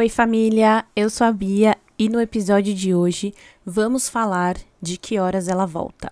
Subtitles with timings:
[0.00, 0.86] Oi, família!
[0.96, 3.34] Eu sou a Bia e no episódio de hoje
[3.66, 6.10] vamos falar de que horas ela volta.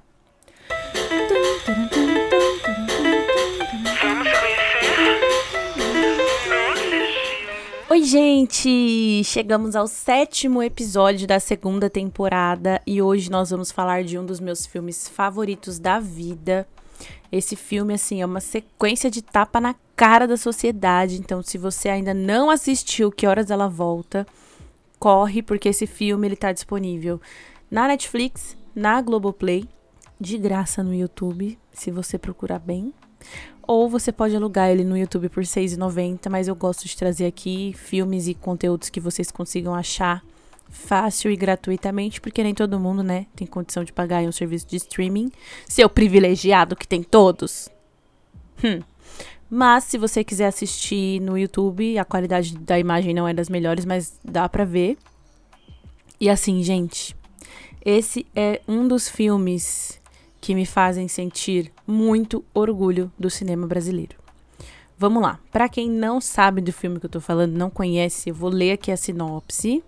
[7.88, 9.24] Oi, gente!
[9.24, 14.38] Chegamos ao sétimo episódio da segunda temporada e hoje nós vamos falar de um dos
[14.38, 16.68] meus filmes favoritos da vida.
[17.30, 21.18] Esse filme, assim, é uma sequência de tapa na cara da sociedade.
[21.18, 24.26] Então, se você ainda não assistiu Que Horas Ela Volta,
[24.98, 27.20] corre, porque esse filme ele tá disponível
[27.70, 29.68] na Netflix, na Globoplay,
[30.20, 32.92] de graça no YouTube, se você procurar bem.
[33.62, 37.26] Ou você pode alugar ele no YouTube por R$ 6,90, mas eu gosto de trazer
[37.26, 40.24] aqui filmes e conteúdos que vocês consigam achar
[40.68, 44.76] fácil e gratuitamente, porque nem todo mundo, né, tem condição de pagar um serviço de
[44.76, 45.30] streaming.
[45.66, 47.68] Seu privilegiado que tem todos.
[48.62, 48.80] Hum.
[49.50, 53.84] Mas se você quiser assistir no YouTube, a qualidade da imagem não é das melhores,
[53.84, 54.98] mas dá pra ver.
[56.20, 57.16] E assim, gente,
[57.84, 59.98] esse é um dos filmes
[60.40, 64.16] que me fazem sentir muito orgulho do cinema brasileiro.
[64.98, 65.38] Vamos lá.
[65.50, 68.72] Para quem não sabe do filme que eu tô falando, não conhece, eu vou ler
[68.72, 69.82] aqui a sinopse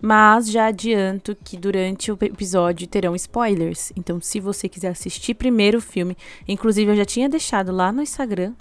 [0.00, 3.92] mas já adianto que durante o episódio terão spoilers.
[3.96, 6.16] Então, se você quiser assistir primeiro o filme,
[6.48, 8.54] inclusive eu já tinha deixado lá no Instagram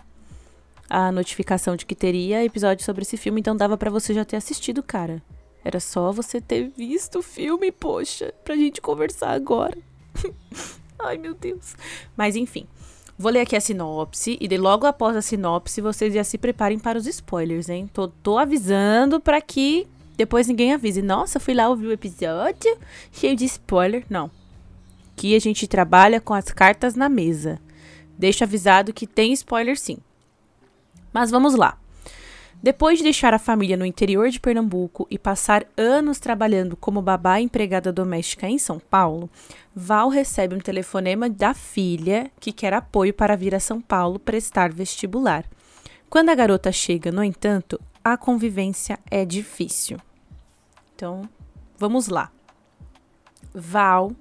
[0.90, 4.36] a notificação de que teria episódio sobre esse filme, então dava para você já ter
[4.36, 5.22] assistido, cara.
[5.64, 9.78] Era só você ter visto o filme, poxa, pra gente conversar agora.
[10.98, 11.76] Ai, meu Deus.
[12.18, 12.66] Mas enfim,
[13.18, 16.80] vou ler aqui a sinopse e de logo após a sinopse vocês já se preparem
[16.80, 17.90] para os spoilers, hein?
[17.94, 19.88] Tô, tô avisando para que
[20.20, 21.02] depois ninguém avise.
[21.02, 22.78] Nossa, fui lá ouvir o episódio
[23.10, 24.04] cheio de spoiler.
[24.10, 24.30] Não.
[25.14, 27.58] Aqui a gente trabalha com as cartas na mesa.
[28.18, 29.98] Deixo avisado que tem spoiler sim.
[31.14, 31.78] Mas vamos lá.
[32.62, 37.40] Depois de deixar a família no interior de Pernambuco e passar anos trabalhando como babá
[37.40, 39.30] empregada doméstica em São Paulo,
[39.74, 44.74] Val recebe um telefonema da filha que quer apoio para vir a São Paulo prestar
[44.74, 45.46] vestibular.
[46.10, 49.98] Quando a garota chega, no entanto, a convivência é difícil.
[51.00, 51.22] Então,
[51.78, 52.30] vamos lá.
[53.54, 54.12] Val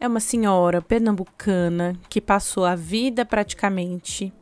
[0.00, 4.32] é uma senhora pernambucana que passou a vida praticamente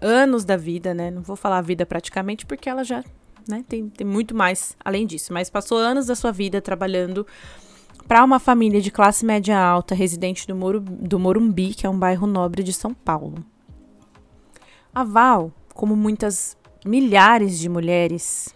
[0.00, 1.10] anos da vida, né?
[1.10, 3.02] Não vou falar a vida praticamente porque ela já,
[3.48, 7.26] né, tem, tem muito mais além disso, mas passou anos da sua vida trabalhando
[8.06, 11.98] para uma família de classe média alta residente do, Moro, do Morumbi, que é um
[11.98, 13.44] bairro nobre de São Paulo.
[14.94, 16.56] A Val, como muitas
[16.86, 18.54] milhares de mulheres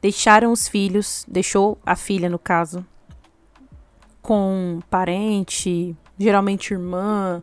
[0.00, 2.84] deixaram os filhos, deixou a filha no caso,
[4.22, 7.42] com parente, geralmente irmã,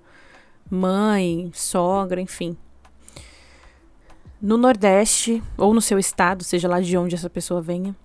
[0.69, 2.57] mãe, sogra, enfim.
[4.41, 7.95] No Nordeste ou no seu estado, seja lá de onde essa pessoa venha,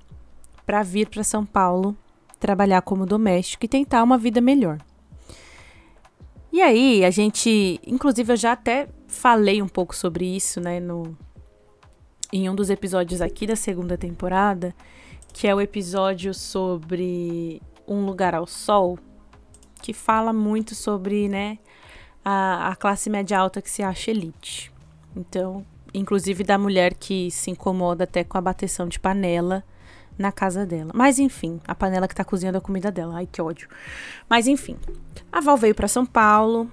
[0.64, 1.96] para vir para São Paulo
[2.38, 4.78] trabalhar como doméstico e tentar uma vida melhor.
[6.52, 11.16] E aí, a gente, inclusive eu já até falei um pouco sobre isso, né, no
[12.32, 14.74] em um dos episódios aqui da segunda temporada,
[15.32, 18.98] que é o episódio sobre Um Lugar ao Sol,
[19.82, 21.58] que fala muito sobre, né,
[22.24, 24.72] a, a classe média alta que se acha elite.
[25.16, 29.64] Então, inclusive da mulher que se incomoda até com a bateção de panela
[30.18, 30.92] na casa dela.
[30.94, 33.16] Mas enfim, a panela que tá cozinhando a comida dela.
[33.16, 33.68] Ai, que ódio.
[34.28, 34.76] Mas enfim,
[35.32, 36.70] a Val veio para São Paulo,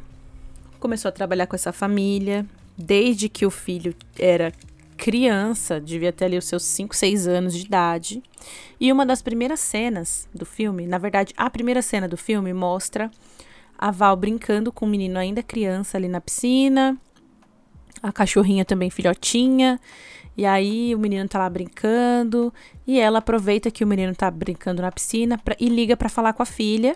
[0.79, 2.45] começou a trabalhar com essa família,
[2.77, 4.51] desde que o filho era
[4.97, 8.23] criança, devia ter ali os seus 5, 6 anos de idade.
[8.79, 13.09] E uma das primeiras cenas do filme, na verdade, a primeira cena do filme mostra
[13.77, 16.97] a Val brincando com o um menino ainda criança ali na piscina,
[18.01, 19.79] a cachorrinha também filhotinha.
[20.35, 22.53] E aí o menino tá lá brincando
[22.85, 26.33] e ela aproveita que o menino tá brincando na piscina pra, e liga para falar
[26.33, 26.95] com a filha.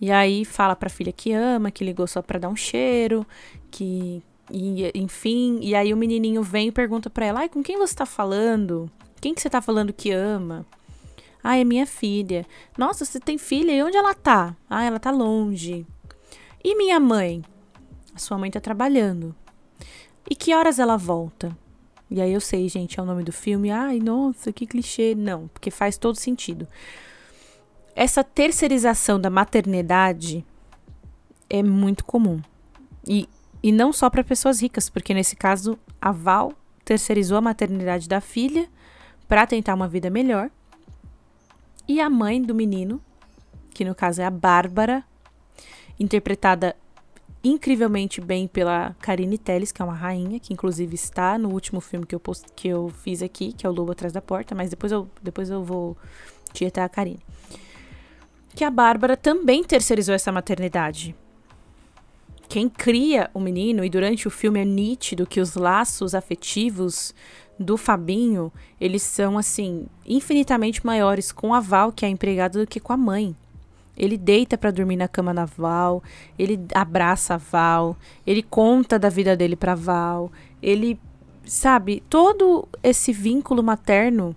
[0.00, 3.24] E aí fala pra filha que ama, que ligou só para dar um cheiro,
[3.70, 4.20] que
[4.52, 7.94] e, enfim, e aí o menininho vem e pergunta pra ela: Ai, com quem você
[7.94, 8.90] tá falando?
[9.20, 10.66] Quem que você tá falando que ama?
[11.42, 12.46] Ah, é minha filha.
[12.76, 13.72] Nossa, você tem filha?
[13.72, 14.54] E onde ela tá?
[14.68, 15.86] Ah, ela tá longe.
[16.62, 17.42] E minha mãe?
[18.14, 19.34] A sua mãe tá trabalhando.
[20.28, 21.56] E que horas ela volta?
[22.10, 23.70] E aí eu sei, gente, é o nome do filme.
[23.70, 25.14] Ai, nossa, que clichê.
[25.14, 26.68] Não, porque faz todo sentido.
[27.96, 30.44] Essa terceirização da maternidade
[31.48, 32.40] é muito comum.
[33.08, 33.28] E
[33.62, 36.52] e não só para pessoas ricas, porque nesse caso a Val
[36.84, 38.68] terceirizou a maternidade da filha
[39.28, 40.50] para tentar uma vida melhor.
[41.86, 43.00] E a mãe do menino,
[43.70, 45.04] que no caso é a Bárbara,
[45.98, 46.76] interpretada
[47.44, 52.06] incrivelmente bem pela Karine Telles, que é uma rainha, que inclusive está no último filme
[52.06, 54.70] que eu, post, que eu fiz aqui, que é o Lobo Atrás da Porta, mas
[54.70, 55.96] depois eu, depois eu vou
[56.52, 57.20] tietar a Karine.
[58.54, 61.16] Que a Bárbara também terceirizou essa maternidade.
[62.52, 67.14] Quem cria o menino, e durante o filme é nítido que os laços afetivos
[67.58, 72.66] do Fabinho, eles são, assim, infinitamente maiores com a Val, que é a empregada, do
[72.66, 73.34] que com a mãe.
[73.96, 76.02] Ele deita para dormir na cama da Val,
[76.38, 77.96] ele abraça a Val,
[78.26, 80.30] ele conta da vida dele pra Val,
[80.62, 81.00] ele,
[81.46, 84.36] sabe, todo esse vínculo materno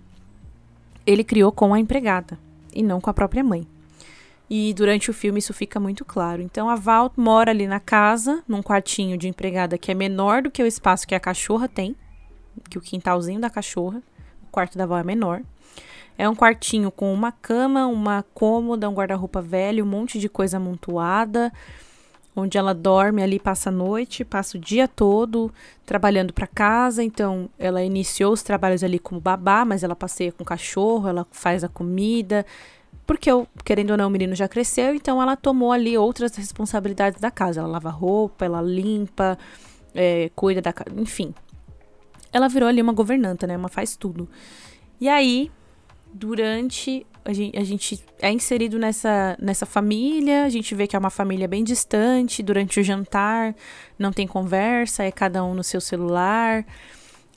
[1.06, 2.38] ele criou com a empregada
[2.74, 3.66] e não com a própria mãe.
[4.48, 6.40] E durante o filme isso fica muito claro.
[6.40, 10.50] Então a Val mora ali na casa, num quartinho de empregada que é menor do
[10.50, 11.96] que o espaço que a cachorra tem,
[12.70, 14.00] que o quintalzinho da cachorra.
[14.42, 15.42] O quarto da Val é menor.
[16.18, 20.56] É um quartinho com uma cama, uma cômoda, um guarda-roupa velho, um monte de coisa
[20.56, 21.52] amontoada,
[22.34, 25.52] onde ela dorme ali, passa a noite, passa o dia todo
[25.84, 27.02] trabalhando para casa.
[27.02, 31.26] Então, ela iniciou os trabalhos ali como babá, mas ela passeia com o cachorro, ela
[31.30, 32.46] faz a comida,
[33.06, 37.20] porque eu, querendo ou não, o menino já cresceu, então ela tomou ali outras responsabilidades
[37.20, 37.60] da casa.
[37.60, 39.38] Ela lava roupa, ela limpa,
[39.94, 41.34] é, cuida da casa, enfim.
[42.32, 43.56] Ela virou ali uma governanta, né?
[43.56, 44.28] Uma faz tudo.
[45.00, 45.50] E aí,
[46.12, 50.98] durante a gente, a gente, é inserido nessa, nessa família, a gente vê que é
[50.98, 53.54] uma família bem distante, durante o jantar
[53.98, 56.64] não tem conversa, é cada um no seu celular.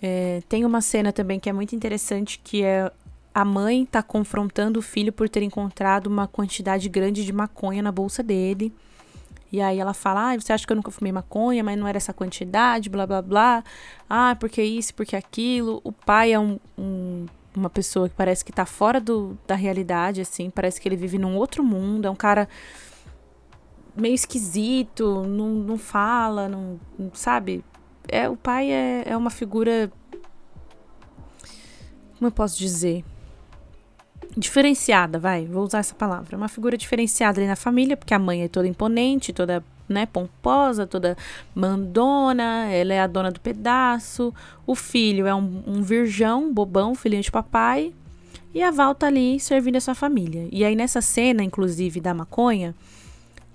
[0.01, 2.91] É, tem uma cena também que é muito interessante, que é
[3.33, 7.91] a mãe tá confrontando o filho por ter encontrado uma quantidade grande de maconha na
[7.91, 8.73] bolsa dele.
[9.51, 11.97] E aí ela fala: Ah, você acha que eu nunca fumei maconha, mas não era
[11.97, 13.63] essa quantidade, blá blá blá.
[14.09, 15.81] Ah, porque isso, porque aquilo.
[15.83, 20.21] O pai é um, um uma pessoa que parece que tá fora do, da realidade,
[20.21, 22.47] assim, parece que ele vive num outro mundo, é um cara
[23.95, 27.63] meio esquisito, não, não fala, não, não sabe?
[28.07, 29.91] É, o pai é, é uma figura.
[32.17, 33.03] Como eu posso dizer?
[34.37, 36.37] Diferenciada, vai, vou usar essa palavra.
[36.37, 40.85] Uma figura diferenciada ali na família, porque a mãe é toda imponente, toda né, pomposa,
[40.85, 41.17] toda
[41.53, 44.33] mandona, ela é a dona do pedaço.
[44.65, 47.93] O filho é um, um virgão, bobão, filhinho de papai.
[48.53, 50.47] E a Val tá ali servindo a sua família.
[50.51, 52.75] E aí, nessa cena, inclusive, da maconha,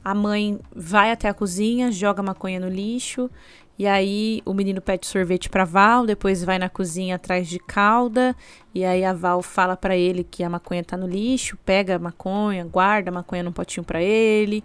[0.05, 3.31] a mãe vai até a cozinha, joga a maconha no lixo.
[3.79, 8.35] E aí, o menino pede sorvete pra Val, depois vai na cozinha atrás de calda.
[8.73, 11.99] E aí, a Val fala para ele que a maconha tá no lixo, pega a
[11.99, 14.63] maconha, guarda a maconha num potinho para ele.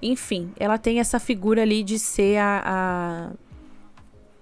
[0.00, 3.32] Enfim, ela tem essa figura ali de ser a,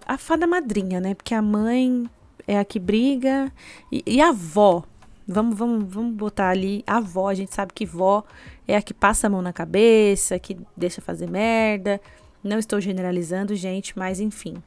[0.06, 1.14] a, a fada madrinha, né?
[1.14, 2.08] Porque a mãe
[2.46, 3.52] é a que briga.
[3.90, 4.84] E, e, a avó,
[5.26, 8.24] vamos, vamos, vamos botar ali, a avó, a gente sabe que vó
[8.66, 12.00] é a que passa a mão na cabeça, que deixa fazer merda.
[12.42, 14.62] Não estou generalizando, gente, mas enfim.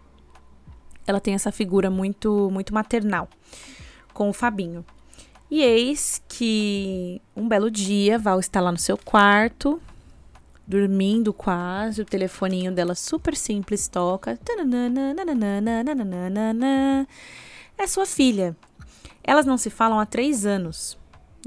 [1.05, 3.27] Ela tem essa figura muito, muito maternal
[4.13, 4.85] com o Fabinho.
[5.49, 9.81] E eis que um belo dia, Val está lá no seu quarto,
[10.65, 14.39] dormindo quase, o telefoninho dela super simples toca.
[17.77, 18.55] É sua filha.
[19.23, 20.97] Elas não se falam há três anos.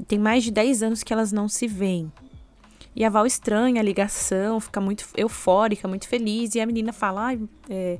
[0.07, 2.11] Tem mais de dez anos que elas não se veem.
[2.97, 6.55] E a Val estranha a ligação, fica muito eufórica, muito feliz.
[6.55, 7.37] E a menina fala: ah,
[7.69, 7.99] é,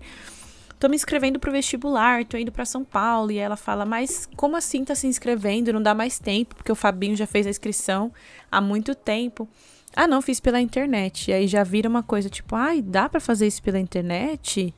[0.79, 3.31] tô me inscrevendo pro vestibular, tô indo para São Paulo.
[3.31, 5.71] E ela fala: Mas como assim tá se inscrevendo?
[5.71, 8.11] Não dá mais tempo, porque o Fabinho já fez a inscrição
[8.51, 9.47] há muito tempo.
[9.95, 11.29] Ah, não, fiz pela internet.
[11.29, 14.73] E aí já vira uma coisa tipo, ai, dá para fazer isso pela internet?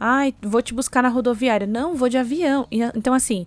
[0.00, 1.66] Ai, vou te buscar na rodoviária.
[1.66, 2.66] Não, vou de avião.
[2.70, 3.46] E, então, assim,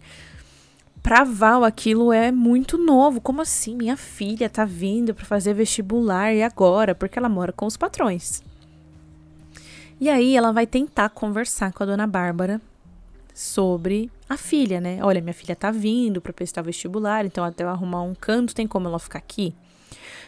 [1.08, 3.22] pra Val aquilo é muito novo.
[3.22, 3.78] Como assim?
[3.78, 6.94] Minha filha tá vindo para fazer vestibular e agora?
[6.94, 8.44] Porque ela mora com os patrões.
[10.02, 12.60] E aí ela vai tentar conversar com a dona Bárbara
[13.34, 15.00] sobre a filha, né?
[15.02, 18.68] Olha, minha filha tá vindo para prestar vestibular, então até eu arrumar um canto, tem
[18.68, 19.56] como ela ficar aqui?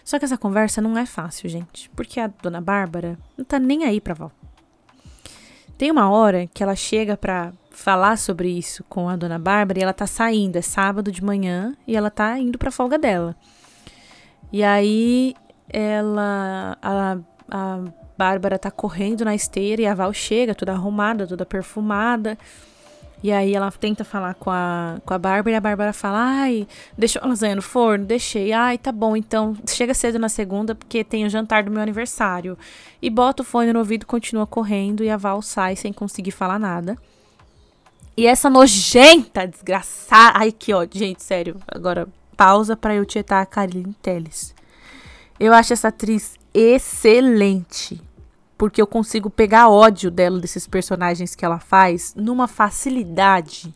[0.05, 3.83] Só que essa conversa não é fácil, gente, porque a dona Bárbara não tá nem
[3.83, 4.31] aí pra Val.
[5.77, 9.83] Tem uma hora que ela chega pra falar sobre isso com a dona Bárbara e
[9.83, 13.35] ela tá saindo, é sábado de manhã e ela tá indo pra folga dela.
[14.51, 15.35] E aí
[15.69, 16.77] ela.
[16.81, 17.17] A,
[17.51, 17.79] a
[18.17, 22.37] Bárbara tá correndo na esteira e a Val chega toda arrumada, toda perfumada.
[23.23, 26.67] E aí ela tenta falar com a, com a Bárbara e a Bárbara fala: Ai,
[26.97, 28.05] deixou a lasanha no forno?
[28.05, 28.51] Deixei.
[28.51, 32.57] Ai, tá bom, então chega cedo na segunda porque tem o jantar do meu aniversário.
[33.01, 36.59] E bota o fone no ouvido, continua correndo e a Val sai sem conseguir falar
[36.59, 36.97] nada.
[38.17, 40.39] E essa nojenta, desgraçada.
[40.39, 41.55] Ai, que ódio, gente, sério.
[41.67, 44.53] Agora, pausa para eu tietar a Karine Telles.
[45.39, 48.01] Eu acho essa atriz excelente.
[48.59, 53.73] porque eu consigo pegar ódio dela, desses personagens que ela faz, numa facilidade.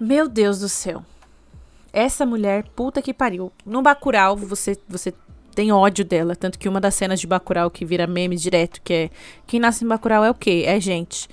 [0.00, 1.04] Meu Deus do céu.
[1.92, 3.52] Essa mulher, puta que pariu.
[3.66, 5.12] No Bacurau, você, você
[5.54, 6.34] tem ódio dela.
[6.34, 9.10] Tanto que uma das cenas de Bacurau que vira meme direto, que é...
[9.46, 10.64] Quem nasce em Bacurau é o quê?
[10.66, 11.28] É gente.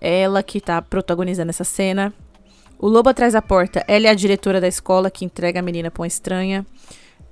[0.00, 2.12] Ela que tá protagonizando essa cena.
[2.78, 5.90] O Lobo Atrás da Porta, ela é a diretora da escola que entrega a menina
[5.90, 6.66] pra uma estranha.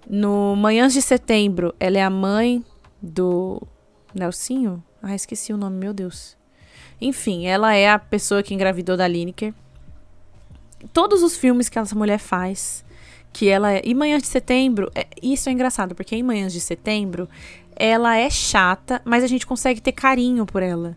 [0.09, 2.65] No Manhãs de Setembro, ela é a mãe
[3.01, 3.61] do
[4.15, 4.83] Nelsinho?
[5.03, 6.37] Ah, esqueci o nome, meu Deus.
[7.01, 9.53] Enfim, ela é a pessoa que engravidou da Lineker.
[10.93, 12.85] Todos os filmes que essa mulher faz,
[13.33, 13.83] que ela é.
[13.85, 17.29] E Manhãs de Setembro, é, isso é engraçado, porque em Manhãs de Setembro,
[17.77, 20.97] ela é chata, mas a gente consegue ter carinho por ela.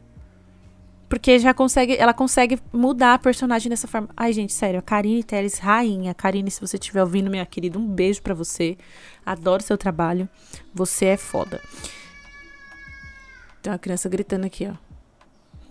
[1.10, 4.10] Porque já consegue, ela consegue mudar a personagem dessa forma.
[4.16, 6.14] Ai, gente, sério, a Karine Telles, rainha.
[6.14, 8.78] Karine, se você estiver ouvindo, minha querida, um beijo para você.
[9.26, 10.28] Adoro seu trabalho.
[10.74, 11.62] Você é foda.
[13.62, 14.76] Tem uma criança gritando aqui, ó.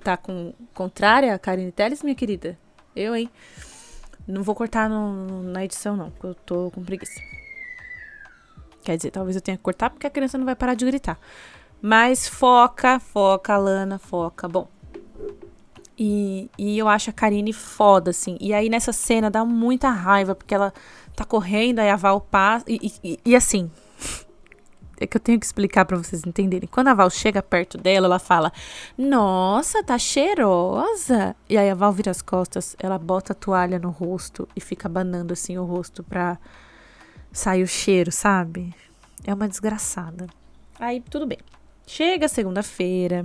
[0.02, 2.59] Tá com contrária a Karine Telles, minha querida?
[2.95, 3.31] Eu, hein?
[4.26, 7.21] Não vou cortar no, na edição, não, porque eu tô com preguiça.
[8.83, 11.19] Quer dizer, talvez eu tenha que cortar porque a criança não vai parar de gritar.
[11.83, 14.49] Mas foca, foca, Lana, foca.
[14.49, 14.69] Bom,
[15.99, 18.37] e, e eu acho a Karine foda, assim.
[18.41, 20.73] E aí nessa cena dá muita raiva, porque ela
[21.15, 22.65] tá correndo, aí a Val passa.
[22.69, 23.71] E, e, e assim.
[24.99, 26.67] É que eu tenho que explicar para vocês entenderem.
[26.67, 28.53] Quando a Val chega perto dela, ela fala:
[28.97, 31.37] Nossa, tá cheirosa.
[31.49, 34.88] E aí a Val vira as costas, ela bota a toalha no rosto e fica
[34.88, 36.38] abanando assim o rosto pra
[37.31, 38.75] sair o cheiro, sabe?
[39.25, 40.26] É uma desgraçada.
[40.79, 41.38] Aí tudo bem.
[41.87, 43.25] Chega segunda-feira,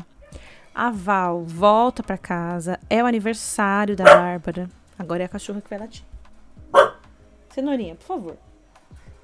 [0.73, 2.79] a Val volta para casa.
[2.89, 4.69] É o aniversário da Bárbara.
[4.97, 6.03] Agora é a cachorra que vai latir.
[7.49, 8.37] Cenourinha, por favor.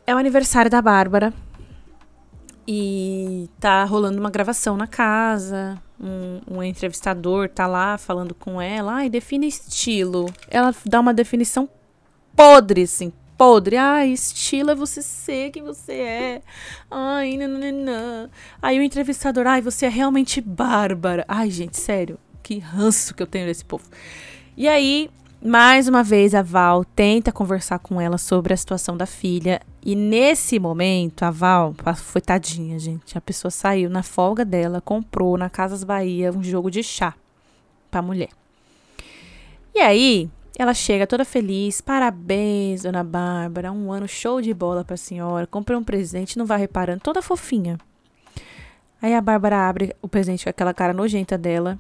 [0.05, 1.33] É o aniversário da Bárbara.
[2.67, 5.81] E tá rolando uma gravação na casa.
[5.99, 8.93] Um, um entrevistador tá lá falando com ela.
[8.93, 10.25] Ai, define estilo.
[10.49, 11.69] Ela dá uma definição
[12.35, 13.77] podre, assim, podre.
[13.77, 16.41] Ai, estilo é você ser quem você é.
[16.89, 18.29] Ai, nananã.
[18.61, 21.23] Aí o entrevistador, ai, você é realmente bárbara.
[21.27, 23.85] Ai, gente, sério, que ranço que eu tenho desse povo.
[24.55, 25.09] E aí,
[25.41, 29.61] mais uma vez, a Val tenta conversar com ela sobre a situação da filha.
[29.85, 33.17] E nesse momento, a Val foi tadinha, gente.
[33.17, 37.13] A pessoa saiu na folga dela, comprou na Casas Bahia um jogo de chá
[37.91, 38.29] pra mulher.
[39.75, 40.27] E aí,
[40.57, 41.79] ela chega toda feliz.
[41.81, 43.71] Parabéns, dona Bárbara.
[43.71, 45.45] Um ano show de bola pra senhora.
[45.45, 47.01] Comprei um presente, não vai reparando.
[47.01, 47.77] Toda fofinha.
[48.99, 51.77] Aí a Bárbara abre o presente com aquela cara nojenta dela.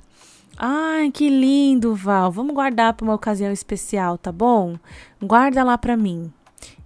[0.55, 2.31] Ai, que lindo, Val.
[2.31, 4.77] Vamos guardar para uma ocasião especial, tá bom?
[5.21, 6.31] Guarda lá para mim.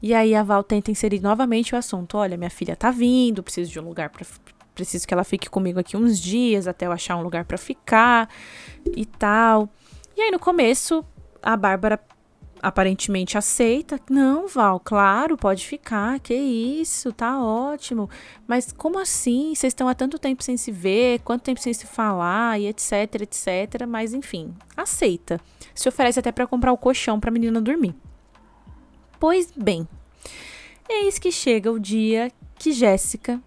[0.01, 2.17] E aí a Val tenta inserir novamente o assunto.
[2.17, 4.25] Olha, minha filha tá vindo, preciso de um lugar para
[4.73, 8.29] preciso que ela fique comigo aqui uns dias até eu achar um lugar para ficar
[8.95, 9.69] e tal.
[10.15, 11.05] E aí no começo
[11.41, 11.99] a Bárbara
[12.61, 13.99] aparentemente aceita.
[14.09, 16.19] Não, Val, claro, pode ficar.
[16.19, 18.09] Que isso, tá ótimo.
[18.47, 19.53] Mas como assim?
[19.55, 23.21] Vocês estão há tanto tempo sem se ver, quanto tempo sem se falar e etc,
[23.21, 23.85] etc.
[23.87, 25.39] Mas enfim, aceita.
[25.73, 27.95] Se oferece até para comprar o colchão para a menina dormir.
[29.19, 29.87] Pois bem,
[30.89, 33.41] eis que chega o dia que Jéssica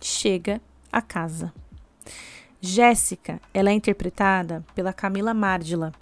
[0.00, 0.60] chega
[0.92, 1.52] à casa.
[2.60, 5.92] Jéssica, ela é interpretada pela Camila Mardila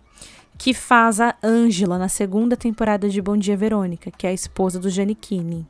[0.56, 4.78] que faz a Ângela na segunda temporada de Bom Dia Verônica, que é a esposa
[4.78, 5.66] do Giannichini.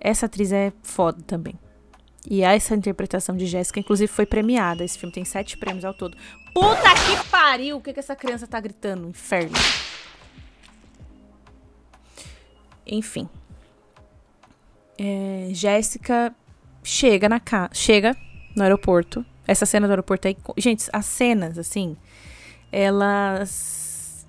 [0.00, 1.58] Essa atriz é foda também.
[2.28, 4.84] E essa interpretação de Jéssica, inclusive, foi premiada.
[4.84, 6.16] Esse filme tem sete prêmios ao todo.
[6.54, 7.76] Puta que pariu!
[7.76, 9.08] O que, que essa criança tá gritando?
[9.08, 9.56] Inferno.
[12.86, 13.28] Enfim.
[14.98, 16.34] É, Jéssica
[16.82, 17.70] chega na casa.
[17.74, 18.16] Chega
[18.56, 19.24] no aeroporto.
[19.46, 20.36] Essa cena do aeroporto aí.
[20.56, 21.96] Gente, as cenas, assim
[22.74, 24.26] elas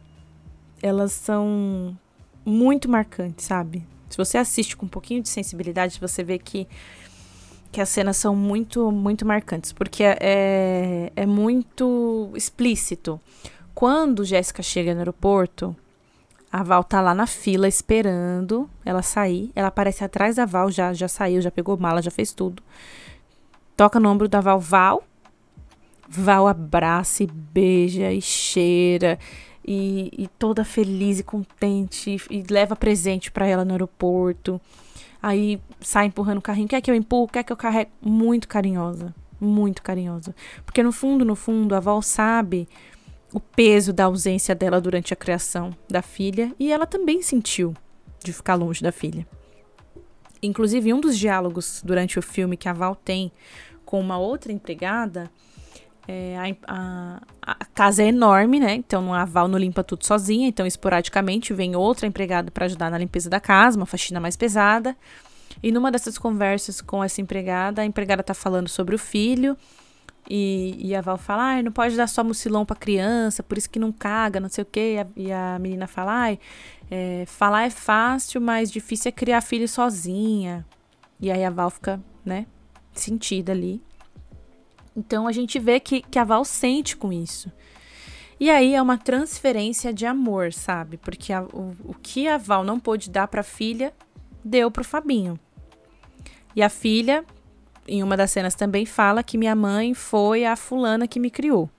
[0.81, 1.97] elas são
[2.45, 3.83] muito marcantes, sabe?
[4.07, 6.67] Se você assiste com um pouquinho de sensibilidade, você vê que
[7.71, 13.19] que as cenas são muito muito marcantes, porque é, é, é muito explícito.
[13.73, 15.75] Quando Jéssica chega no aeroporto,
[16.51, 19.51] a Val tá lá na fila esperando ela sair.
[19.55, 22.61] Ela aparece atrás da Val, já já saiu, já pegou mala, já fez tudo.
[23.75, 25.03] Toca no ombro da Val, Val,
[26.15, 29.19] Val abraça e beija e cheira
[29.63, 34.61] e, e toda feliz e contente e, e leva presente para ela no aeroporto.
[35.21, 36.67] Aí sai empurrando o carrinho.
[36.67, 37.27] Quer que eu empurro?
[37.27, 37.91] Quer que eu carregue?
[38.01, 39.13] Muito carinhosa.
[39.39, 40.35] Muito carinhosa.
[40.65, 42.67] Porque no fundo, no fundo, a Val sabe
[43.33, 47.73] o peso da ausência dela durante a criação da filha e ela também sentiu
[48.23, 49.27] de ficar longe da filha.
[50.41, 53.31] Inclusive, um dos diálogos durante o filme que a Val tem
[53.83, 55.29] com uma outra empregada,
[56.07, 58.75] é, a, a, a, casa é enorme, né?
[58.75, 60.47] Então a Val não limpa tudo sozinha.
[60.47, 64.95] Então, esporadicamente, vem outra empregada para ajudar na limpeza da casa, uma faxina mais pesada.
[65.63, 69.57] E numa dessas conversas com essa empregada, a empregada tá falando sobre o filho.
[70.29, 73.69] E, e a Val fala, ah, não pode dar só mucilão pra criança, por isso
[73.69, 74.95] que não caga, não sei o quê.
[74.95, 76.37] E a, e a menina fala, ah,
[76.89, 80.65] é, falar é fácil, mas difícil é criar filho sozinha.
[81.19, 82.45] E aí a Val fica, né,
[82.93, 83.81] sentida ali.
[84.95, 87.51] Então a gente vê que, que a Val sente com isso.
[88.39, 90.97] E aí é uma transferência de amor, sabe?
[90.97, 93.93] Porque a, o, o que a Val não pôde dar pra filha,
[94.43, 95.39] deu pro Fabinho.
[96.55, 97.25] E a filha
[97.87, 101.69] em uma das cenas também fala que minha mãe foi a fulana que me criou.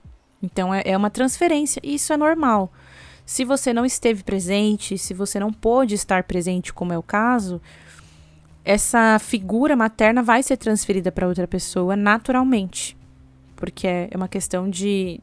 [0.41, 2.71] Então é, é uma transferência e isso é normal.
[3.25, 7.61] Se você não esteve presente, se você não pôde estar presente, como é o caso,
[8.63, 12.97] essa figura materna vai ser transferida para outra pessoa naturalmente.
[13.57, 15.19] Porque é, é uma questão de,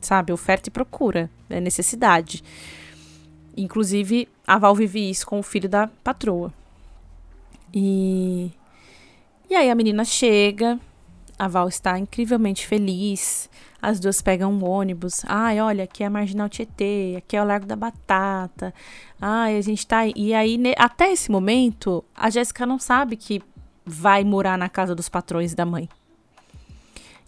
[0.00, 2.44] sabe, oferta e procura, é necessidade.
[3.56, 6.52] Inclusive, a Val vive isso com o filho da patroa.
[7.74, 8.52] E
[9.52, 10.80] e aí a menina chega,
[11.38, 13.50] a Val está incrivelmente feliz.
[13.82, 15.22] As duas pegam um ônibus.
[15.26, 18.72] Ai, olha, aqui é a Marginal Tietê, aqui é o Largo da Batata.
[19.20, 20.06] Ai, a gente tá.
[20.06, 23.42] E aí, até esse momento, a Jéssica não sabe que
[23.84, 25.86] vai morar na casa dos patrões da mãe.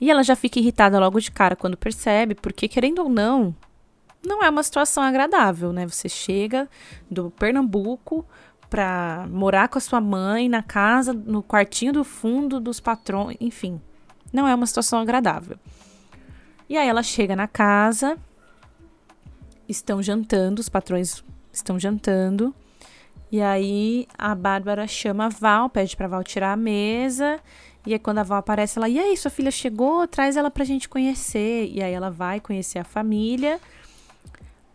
[0.00, 3.54] E ela já fica irritada logo de cara quando percebe, porque querendo ou não,
[4.24, 5.86] não é uma situação agradável, né?
[5.86, 6.68] Você chega
[7.10, 8.26] do Pernambuco
[8.68, 13.80] para morar com a sua mãe na casa, no quartinho do fundo dos patrões, enfim.
[14.32, 15.58] Não é uma situação agradável.
[16.68, 18.18] E aí ela chega na casa,
[19.68, 21.22] estão jantando, os patrões
[21.52, 22.54] estão jantando.
[23.30, 27.40] E aí a Bárbara chama a Val, pede pra Val tirar a mesa.
[27.86, 30.06] E aí quando a Val aparece, ela, e aí, sua filha chegou?
[30.06, 31.70] Traz ela pra gente conhecer.
[31.70, 33.60] E aí ela vai conhecer a família.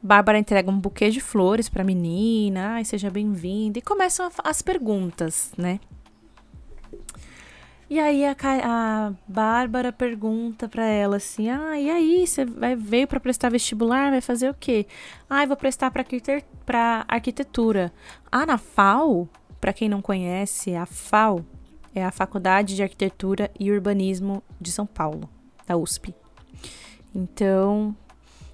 [0.01, 4.61] Bárbara entrega um buquê de flores para a menina, ai, seja bem-vinda, e começam as
[4.61, 5.77] perguntas, né?
[7.89, 13.07] E aí a, a Bárbara pergunta para ela assim: "Ah, e aí, você vai veio
[13.07, 14.85] para prestar vestibular, vai fazer o quê?"
[15.29, 16.05] "Ah, vou prestar para
[17.07, 17.91] arquitetura."
[18.31, 19.27] Ah, na FAO,
[19.59, 21.43] para quem não conhece, a FAO
[21.93, 25.29] é a Faculdade de Arquitetura e Urbanismo de São Paulo,
[25.65, 26.13] da USP.
[27.13, 27.95] Então,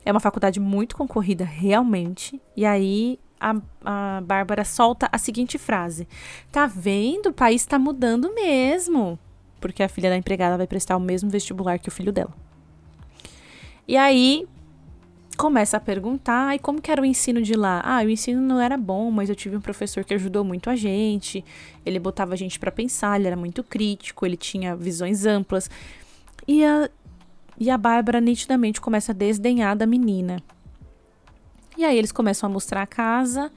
[0.06, 2.42] é uma faculdade muito concorrida, realmente.
[2.56, 6.08] E aí a, a Bárbara solta a seguinte frase:
[6.52, 7.28] Tá vendo?
[7.28, 9.20] O país tá mudando mesmo.
[9.60, 12.34] Porque a filha da empregada vai prestar o mesmo vestibular que o filho dela.
[13.88, 14.48] E aí
[15.36, 17.82] começa a perguntar, e como que era o ensino de lá?
[17.84, 20.76] Ah, o ensino não era bom, mas eu tive um professor que ajudou muito a
[20.76, 21.44] gente.
[21.86, 25.70] Ele botava a gente para pensar, ele era muito crítico, ele tinha visões amplas.
[26.48, 26.90] E a,
[27.60, 30.42] e a Bárbara nitidamente começa a desdenhar da menina.
[31.78, 33.52] E aí eles começam a mostrar a casa.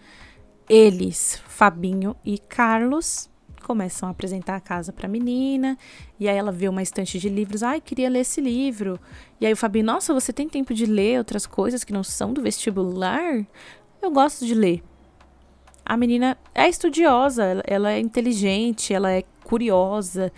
[0.69, 3.31] Eles, Fabinho e Carlos,
[3.69, 5.77] começam a apresentar a casa para a menina.
[6.19, 7.63] E aí ela vê uma estante de livros.
[7.63, 8.99] Ai, queria ler esse livro.
[9.39, 12.33] E aí o Fabinho, nossa, você tem tempo de ler outras coisas que não são
[12.33, 13.47] do vestibular?
[14.01, 14.83] Eu gosto de ler.
[15.85, 20.33] A menina é estudiosa, ela é inteligente, ela é curiosa.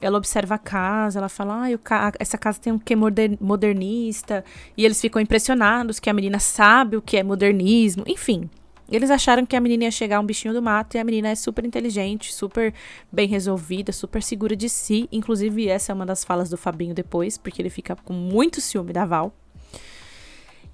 [0.00, 4.42] Ela observa a casa, ela fala, ah, essa casa tem um quê modernista.
[4.78, 8.02] E eles ficam impressionados que a menina sabe o que é modernismo.
[8.06, 8.48] Enfim,
[8.90, 11.34] eles acharam que a menina ia chegar um bichinho do mato e a menina é
[11.34, 12.72] super inteligente, super
[13.10, 15.08] bem resolvida, super segura de si.
[15.10, 18.92] Inclusive, essa é uma das falas do Fabinho depois, porque ele fica com muito ciúme
[18.92, 19.34] da Val.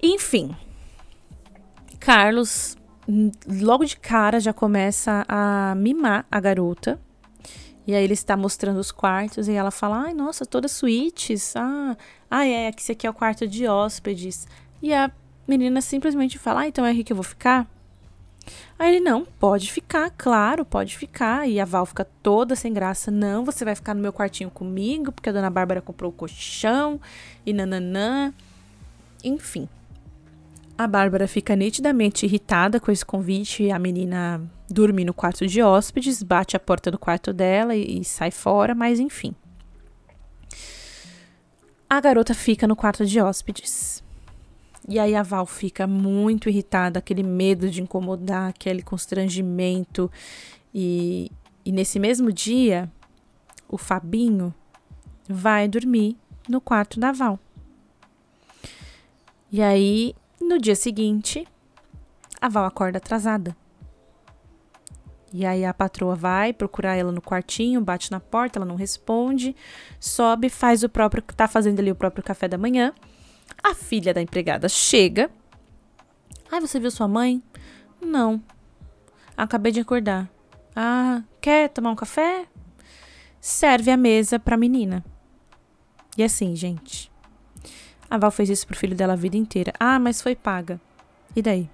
[0.03, 0.57] Enfim,
[2.01, 2.77] Carlos,
[3.47, 7.01] logo de cara, já começa a mimar a garota
[7.87, 11.55] e aí ele está mostrando os quartos e ela fala: "Ai, nossa, todas suítes.
[11.57, 11.97] Ah,
[12.31, 14.47] ah é, esse aqui é o quarto de hóspedes".
[14.83, 15.11] E a
[15.47, 17.69] menina simplesmente fala: "Ah, então é aqui que eu vou ficar?"
[18.79, 21.49] Aí ele: "Não, pode ficar, claro, pode ficar".
[21.49, 25.13] E a Val fica toda sem graça: "Não, você vai ficar no meu quartinho comigo,
[25.13, 27.01] porque a dona Bárbara comprou o colchão
[27.45, 28.33] e nananã".
[29.23, 29.69] Enfim,
[30.81, 36.23] a Bárbara fica nitidamente irritada com esse convite a menina dorme no quarto de hóspedes,
[36.23, 39.35] bate a porta do quarto dela e, e sai fora, mas enfim.
[41.87, 44.03] A garota fica no quarto de hóspedes.
[44.89, 50.11] E aí a Val fica muito irritada, aquele medo de incomodar, aquele constrangimento.
[50.75, 51.31] E,
[51.65, 52.91] e nesse mesmo dia,
[53.69, 54.55] o Fabinho
[55.29, 56.17] vai dormir
[56.49, 57.39] no quarto da Val.
[59.53, 61.47] E aí no dia seguinte,
[62.41, 63.57] a Val acorda atrasada.
[65.33, 69.55] E aí a patroa vai procurar ela no quartinho, bate na porta, ela não responde,
[70.01, 72.93] sobe, faz o próprio, tá fazendo ali o próprio café da manhã.
[73.63, 75.31] A filha da empregada chega.
[76.51, 77.43] Ai, você viu sua mãe?
[78.01, 78.43] Não.
[79.37, 80.29] Acabei de acordar.
[80.75, 82.47] Ah, quer tomar um café?
[83.41, 85.05] Serve a mesa pra menina.
[86.17, 87.11] E assim, gente.
[88.11, 89.73] A Val fez isso pro filho dela a vida inteira.
[89.79, 90.81] Ah, mas foi paga.
[91.35, 91.71] E daí?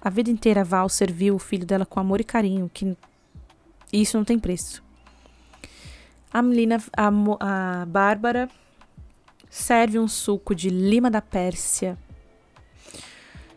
[0.00, 2.96] A vida inteira a Val serviu o filho dela com amor e carinho, que
[3.92, 4.82] isso não tem preço.
[6.32, 7.08] A menina, a,
[7.80, 8.50] a Bárbara,
[9.54, 11.96] serve um suco de lima da Pérsia,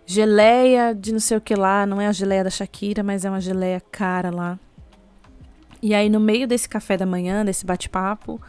[0.05, 3.29] geleia de não sei o que lá, não é a geleia da Shakira, mas é
[3.31, 4.59] uma geleia cara lá.
[5.81, 8.39] E aí, no meio desse café da manhã, desse bate-papo,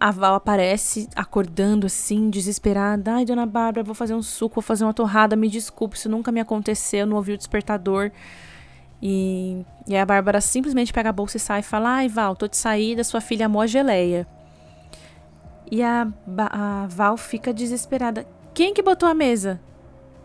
[0.00, 3.12] a Val aparece acordando assim, desesperada.
[3.12, 5.36] Ai, dona Bárbara, vou fazer um suco, vou fazer uma torrada.
[5.36, 8.10] Me desculpe, isso nunca me aconteceu, não ouvi o despertador.
[9.02, 12.48] E, e a Bárbara simplesmente pega a bolsa e sai e fala: Ai, Val, tô
[12.48, 14.26] de saída, sua filha amou a geleia.
[15.70, 16.06] E a,
[16.50, 18.26] a Val fica desesperada.
[18.52, 19.60] Quem que botou a mesa?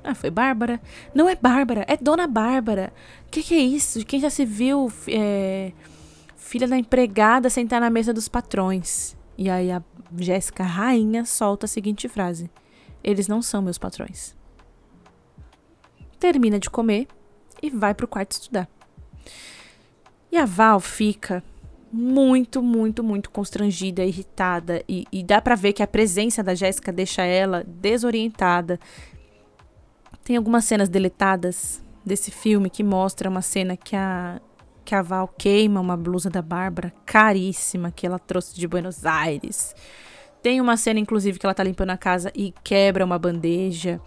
[0.04, 0.80] Ah, foi Bárbara.
[1.14, 2.94] Não é Bárbara, é Dona Bárbara.
[3.30, 4.06] Que que é isso?
[4.06, 5.74] Quem já se viu é,
[6.36, 9.18] filha da empregada sentar na mesa dos patrões?
[9.38, 9.82] E aí a
[10.18, 12.50] Jéssica, rainha, solta a seguinte frase:
[13.04, 14.36] Eles não são meus patrões.
[16.20, 17.08] Termina de comer
[17.62, 18.68] e vai pro quarto estudar.
[20.32, 21.44] E a Val fica
[21.92, 24.84] muito, muito, muito constrangida, irritada.
[24.88, 28.80] E, e dá para ver que a presença da Jéssica deixa ela desorientada.
[30.24, 34.40] Tem algumas cenas deletadas desse filme que mostra uma cena que a
[34.90, 39.76] que a Val queima uma blusa da Bárbara caríssima que ela trouxe de Buenos Aires.
[40.42, 44.02] Tem uma cena, inclusive, que ela tá limpando a casa e quebra uma bandeja.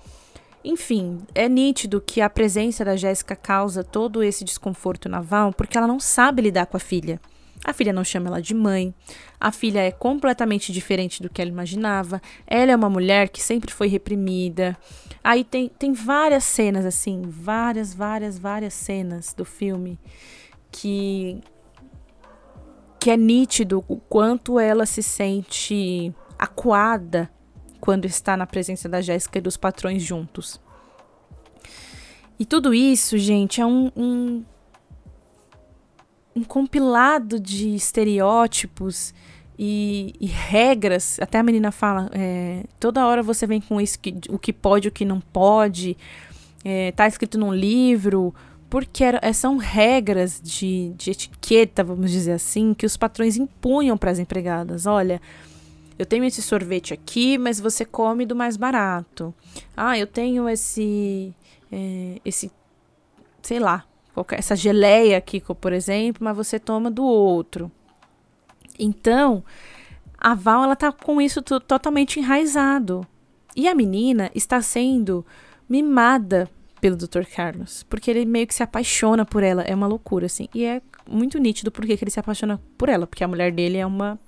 [0.64, 5.78] Enfim, é nítido que a presença da Jéssica causa todo esse desconforto na Val porque
[5.78, 7.20] ela não sabe lidar com a filha.
[7.64, 8.92] A filha não chama ela de mãe.
[9.38, 12.20] A filha é completamente diferente do que ela imaginava.
[12.46, 14.76] Ela é uma mulher que sempre foi reprimida.
[15.22, 19.98] Aí tem, tem várias cenas, assim, várias, várias, várias cenas do filme
[20.70, 21.40] que
[22.98, 27.28] que é nítido o quanto ela se sente acuada
[27.80, 30.60] quando está na presença da Jéssica e dos patrões juntos.
[32.38, 34.44] E tudo isso, gente, é um, um,
[36.34, 39.14] um compilado de estereótipos
[39.58, 41.18] e, e, regras.
[41.20, 44.88] Até a menina fala: é, toda hora você vem com isso, que, o que pode,
[44.88, 45.96] o que não pode.
[46.64, 48.34] É, tá escrito num livro,
[48.70, 53.98] porque era, é, são regras de, de etiqueta, vamos dizer assim, que os patrões impunham
[53.98, 54.86] para as empregadas.
[54.86, 55.20] Olha,
[55.98, 59.34] eu tenho esse sorvete aqui, mas você come do mais barato.
[59.76, 61.34] Ah, eu tenho esse,
[61.70, 62.50] é, esse,
[63.42, 67.70] sei lá, qualquer, essa geleia aqui, por exemplo, mas você toma do outro.
[68.78, 69.44] Então,
[70.16, 73.06] a Val ela tá com isso totalmente enraizado.
[73.54, 75.26] E a menina está sendo
[75.68, 76.48] mimada
[76.80, 77.24] pelo Dr.
[77.34, 77.82] Carlos.
[77.84, 79.62] Porque ele meio que se apaixona por ela.
[79.62, 80.48] É uma loucura, assim.
[80.54, 83.06] E é muito nítido porque que ele se apaixona por ela.
[83.06, 84.18] Porque a mulher dele é uma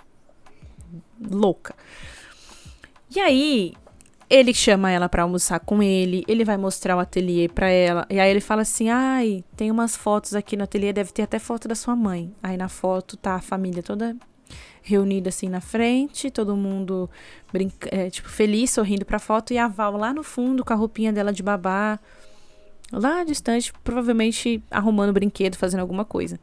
[1.20, 1.74] louca.
[3.14, 3.74] E aí,
[4.28, 8.06] ele chama ela para almoçar com ele, ele vai mostrar o ateliê para ela.
[8.10, 11.38] E aí ele fala assim: "Ai, tem umas fotos aqui no ateliê, deve ter até
[11.38, 12.32] foto da sua mãe".
[12.42, 14.16] Aí na foto tá a família toda
[14.82, 17.08] reunida assim na frente, todo mundo
[17.52, 20.76] brinca, é, tipo feliz, sorrindo pra foto e a Val lá no fundo com a
[20.76, 21.98] roupinha dela de babá,
[22.92, 26.38] lá distante, provavelmente arrumando brinquedo, fazendo alguma coisa.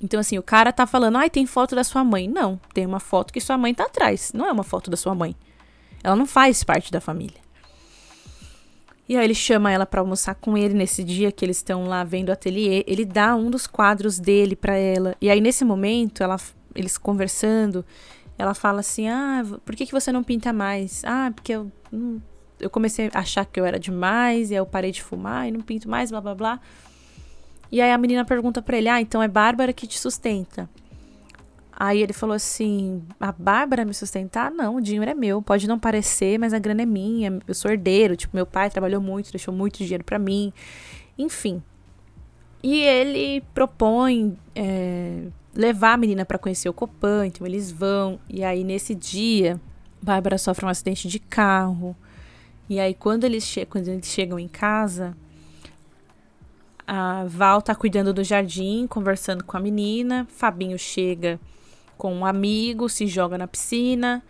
[0.00, 2.28] Então, assim, o cara tá falando, ai, tem foto da sua mãe.
[2.28, 4.32] Não, tem uma foto que sua mãe tá atrás.
[4.32, 5.34] Não é uma foto da sua mãe.
[6.02, 7.40] Ela não faz parte da família.
[9.08, 12.04] E aí ele chama ela para almoçar com ele nesse dia que eles estão lá
[12.04, 12.84] vendo o ateliê.
[12.86, 15.16] Ele dá um dos quadros dele para ela.
[15.20, 16.36] E aí nesse momento, ela,
[16.74, 17.84] eles conversando,
[18.36, 21.72] ela fala assim: "Ah, por que que você não pinta mais?" "Ah, porque eu
[22.60, 25.50] eu comecei a achar que eu era demais, e aí eu parei de fumar e
[25.50, 26.60] não pinto mais, blá blá blá.
[27.70, 30.68] E aí a menina pergunta pra ele: Ah, então é Bárbara que te sustenta.
[31.80, 34.50] Aí ele falou assim: A Bárbara me sustentar?
[34.50, 35.40] Não, o dinheiro é meu.
[35.40, 37.38] Pode não parecer, mas a grana é minha.
[37.46, 38.16] Eu sou herdeiro.
[38.16, 40.52] Tipo, meu pai trabalhou muito, deixou muito dinheiro para mim.
[41.16, 41.62] Enfim.
[42.64, 47.28] E ele propõe é, levar a menina para conhecer o Copan.
[47.28, 48.18] Então eles vão.
[48.28, 49.60] E aí nesse dia,
[50.02, 51.96] Bárbara sofre um acidente de carro.
[52.68, 55.16] E aí, quando eles, che quando eles chegam em casa,
[56.84, 60.26] a Val tá cuidando do jardim, conversando com a menina.
[60.28, 61.38] Fabinho chega
[61.98, 64.22] com um amigo, se joga na piscina.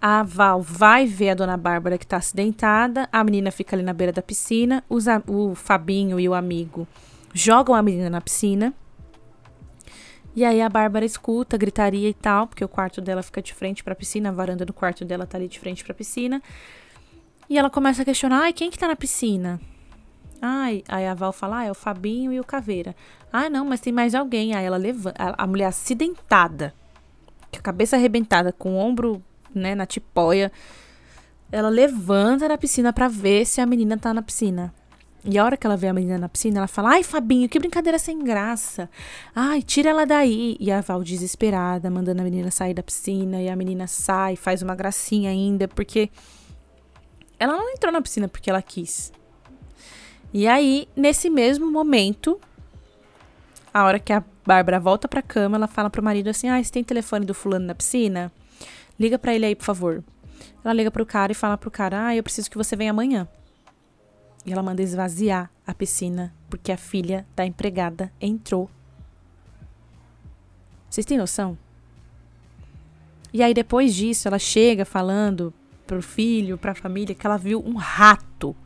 [0.00, 3.08] A Val vai ver a dona Bárbara que tá acidentada.
[3.10, 4.84] A menina fica ali na beira da piscina.
[4.90, 6.86] Os, o Fabinho e o amigo
[7.32, 8.74] jogam a menina na piscina.
[10.34, 13.82] E aí a Bárbara escuta gritaria e tal, porque o quarto dela fica de frente
[13.82, 16.42] para a piscina, a varanda do quarto dela tá ali de frente para a piscina.
[17.48, 19.58] E ela começa a questionar: "Ai, quem que tá na piscina?"
[20.42, 22.94] Ai, aí a Val fala: "Ah, é o Fabinho e o Caveira."
[23.32, 26.74] "Ah, não, mas tem mais alguém." Aí ela levanta, a mulher acidentada,
[27.58, 29.22] a cabeça arrebentada, com o ombro,
[29.54, 30.52] né, na tipóia,
[31.50, 34.74] ela levanta na piscina para ver se a menina tá na piscina.
[35.28, 37.58] E a hora que ela vê a menina na piscina, ela fala: Ai, Fabinho, que
[37.58, 38.88] brincadeira sem graça.
[39.34, 40.56] Ai, tira ela daí.
[40.60, 43.42] E a Val, desesperada, mandando a menina sair da piscina.
[43.42, 46.10] E a menina sai, faz uma gracinha ainda, porque
[47.40, 49.12] ela não entrou na piscina porque ela quis.
[50.32, 52.40] E aí, nesse mesmo momento,
[53.76, 56.72] a hora que a Bárbara volta pra cama, ela fala pro marido assim: Ah, você
[56.72, 58.32] tem telefone do fulano na piscina?
[58.98, 60.02] Liga pra ele aí, por favor.
[60.64, 63.28] Ela liga pro cara e fala pro cara: Ah, eu preciso que você venha amanhã.
[64.46, 68.70] E ela manda esvaziar a piscina porque a filha da empregada entrou.
[70.88, 71.58] Vocês têm noção?
[73.30, 75.52] E aí depois disso, ela chega falando
[75.86, 78.56] pro filho, pra família, que ela viu um rato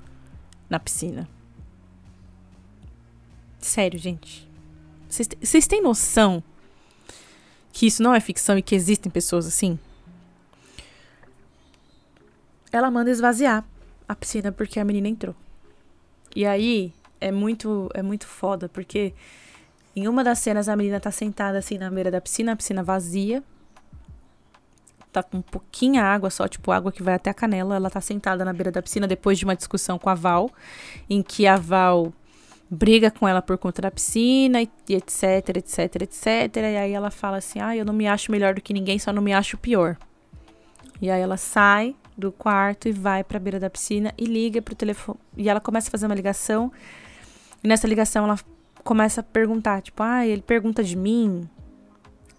[0.68, 1.28] na piscina.
[3.58, 4.49] Sério, gente.
[5.10, 6.42] Vocês têm noção
[7.72, 9.78] que isso não é ficção e que existem pessoas assim?
[12.72, 13.64] Ela manda esvaziar
[14.06, 15.34] a piscina porque a menina entrou.
[16.34, 19.12] E aí é muito é muito foda, porque
[19.94, 22.82] em uma das cenas a menina tá sentada assim na beira da piscina, a piscina
[22.82, 23.42] vazia.
[25.12, 27.74] Tá com pouquinha água só, tipo água que vai até a canela.
[27.74, 30.48] Ela tá sentada na beira da piscina depois de uma discussão com a Val,
[31.08, 32.12] em que a Val
[32.70, 36.56] briga com ela por conta da piscina e etc, etc, etc.
[36.56, 39.12] E aí ela fala assim: "Ah, eu não me acho melhor do que ninguém, só
[39.12, 39.96] não me acho pior".
[41.02, 44.62] E aí ela sai do quarto e vai para a beira da piscina e liga
[44.62, 45.18] pro telefone.
[45.36, 46.70] E ela começa a fazer uma ligação.
[47.64, 48.38] E nessa ligação ela
[48.84, 51.48] começa a perguntar, tipo, ah, ele pergunta de mim,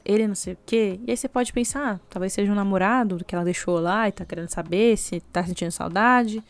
[0.05, 0.99] ele não sei o quê.
[1.05, 4.11] E aí você pode pensar, ah, talvez seja um namorado que ela deixou lá e
[4.11, 6.43] tá querendo saber se tá sentindo saudade.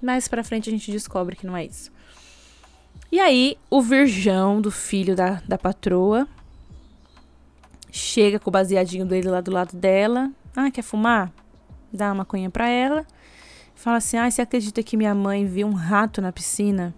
[0.00, 1.92] Mais pra frente a gente descobre que não é isso.
[3.12, 6.26] E aí, o virgão do filho da, da patroa
[7.90, 10.32] chega com o baseadinho dele lá do lado dela.
[10.56, 11.30] Ah, quer fumar?
[11.92, 13.06] dá uma maconha para ela.
[13.74, 16.94] Fala assim: "Ah, você acredita que minha mãe viu um rato na piscina?"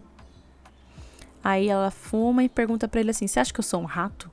[1.42, 4.31] Aí ela fuma e pergunta para ele assim: "Você acha que eu sou um rato?"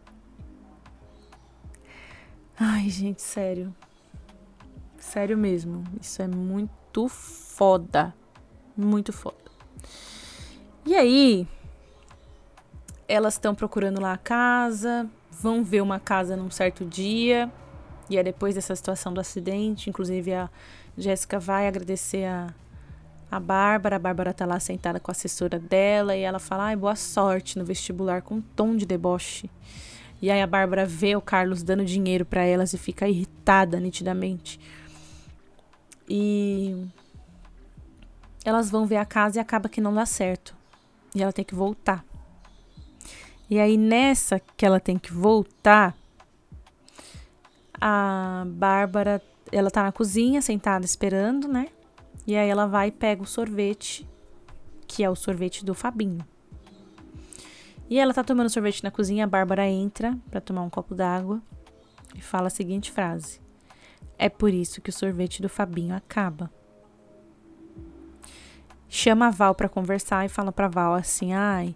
[2.60, 3.74] Ai, gente, sério.
[5.00, 5.84] Sério mesmo.
[6.00, 8.14] Isso é muito foda.
[8.78, 9.36] Muito foda.
[10.86, 11.48] E aí,
[13.12, 17.52] elas estão procurando lá a casa, vão ver uma casa num certo dia.
[18.10, 20.50] E é depois dessa situação do acidente, inclusive a
[20.98, 22.54] Jéssica vai agradecer a,
[23.30, 23.98] a Bárbara.
[23.98, 27.60] A Bárbara tá lá sentada com a assessora dela e ela fala: Ai, boa sorte
[27.60, 29.50] no vestibular, com um tom de deboche.
[30.22, 34.58] E aí a Bárbara vê o Carlos dando dinheiro para elas e fica irritada nitidamente.
[36.08, 36.88] E
[38.46, 40.56] elas vão ver a casa e acaba que não dá certo.
[41.14, 42.06] E ela tem que voltar.
[43.52, 45.94] E aí nessa que ela tem que voltar,
[47.82, 51.68] a Bárbara, ela tá na cozinha, sentada esperando, né?
[52.26, 54.08] E aí ela vai e pega o sorvete,
[54.88, 56.26] que é o sorvete do Fabinho.
[57.90, 61.42] E ela tá tomando sorvete na cozinha, a Bárbara entra para tomar um copo d'água
[62.16, 63.42] e fala a seguinte frase:
[64.18, 66.50] É por isso que o sorvete do Fabinho acaba.
[68.88, 71.76] Chama a Val para conversar e fala pra Val assim: "Ai,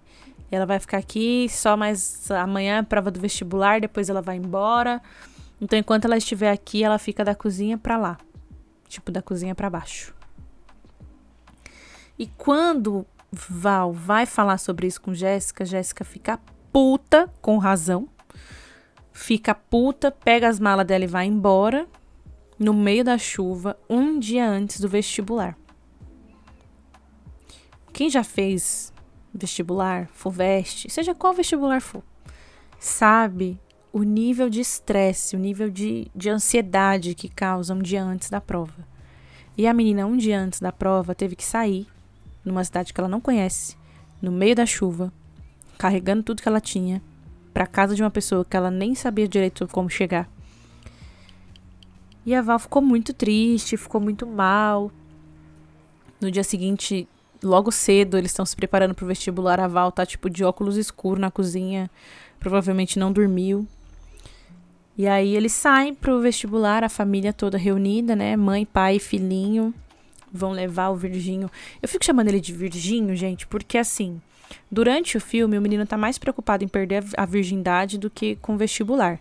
[0.52, 5.02] ela vai ficar aqui só mais amanhã prova do vestibular, depois ela vai embora".
[5.60, 8.18] Então, enquanto ela estiver aqui, ela fica da cozinha para lá,
[8.88, 10.14] tipo da cozinha para baixo.
[12.18, 16.40] E quando Val vai falar sobre isso com Jéssica, Jéssica fica
[16.72, 18.08] puta, com razão.
[19.12, 21.88] Fica puta, pega as malas dela e vai embora
[22.58, 25.58] no meio da chuva, um dia antes do vestibular.
[27.92, 28.94] Quem já fez
[29.38, 32.04] vestibular, FUVEST, seja qual vestibular for,
[32.80, 33.60] sabe
[33.92, 38.42] o nível de estresse, o nível de, de ansiedade que causa um dia antes da
[38.42, 38.88] prova.
[39.58, 41.88] E a menina, um dia antes da prova, teve que sair
[42.44, 43.78] numa cidade que ela não conhece,
[44.22, 45.14] no meio da chuva,
[45.78, 47.02] carregando tudo que ela tinha,
[47.54, 50.30] para casa de uma pessoa que ela nem sabia direito como chegar.
[52.26, 54.92] E a Val ficou muito triste, ficou muito mal.
[56.20, 57.08] No dia seguinte,
[57.44, 59.60] logo cedo, eles estão se preparando pro vestibular.
[59.60, 61.90] A Val tá tipo de óculos escuros na cozinha,
[62.40, 63.68] provavelmente não dormiu.
[64.98, 68.36] E aí eles saem pro vestibular, a família toda reunida, né?
[68.38, 69.74] Mãe, pai, filhinho.
[70.32, 71.50] vão levar o Virginho.
[71.82, 74.22] Eu fico chamando ele de Virginho, gente, porque assim,
[74.72, 78.56] durante o filme o menino tá mais preocupado em perder a virgindade do que com
[78.56, 79.20] o vestibular.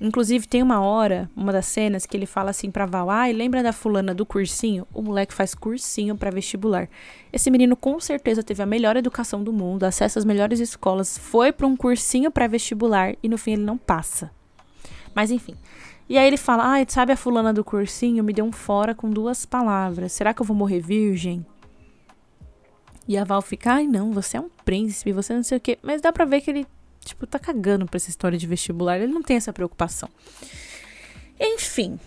[0.00, 3.62] Inclusive, tem uma hora, uma das cenas, que ele fala assim pra Val: Ai, lembra
[3.62, 4.86] da fulana do cursinho?
[4.94, 6.88] O moleque faz cursinho para vestibular.
[7.30, 11.52] Esse menino com certeza teve a melhor educação do mundo, acesso às melhores escolas, foi
[11.52, 14.30] para um cursinho para vestibular e no fim ele não passa.
[15.14, 15.54] Mas enfim.
[16.08, 18.24] E aí ele fala: Ai, sabe a fulana do cursinho?
[18.24, 20.12] Me deu um fora com duas palavras.
[20.12, 21.44] Será que eu vou morrer virgem?
[23.06, 25.78] E a Val fica: Ai, não, você é um príncipe, você não sei o quê.
[25.82, 26.66] Mas dá pra ver que ele
[27.04, 28.98] tipo, tá cagando pra essa história de vestibular.
[28.98, 30.08] Ele não tem essa preocupação.
[31.38, 31.98] Enfim,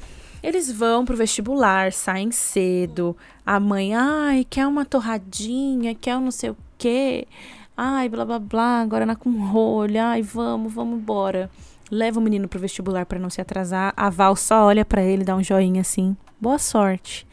[0.42, 3.16] eles vão pro vestibular, saem cedo.
[3.46, 7.28] A mãe, ai, quer uma torradinha, quer um não sei o quê.
[7.76, 10.00] Ai, blá blá blá, agora na com rolho.
[10.02, 11.50] Ai, vamos, vamos embora.
[11.90, 13.94] Leva o menino pro vestibular para não se atrasar.
[13.96, 16.16] A Val só olha para ele, dá um joinha assim.
[16.40, 17.26] Boa sorte.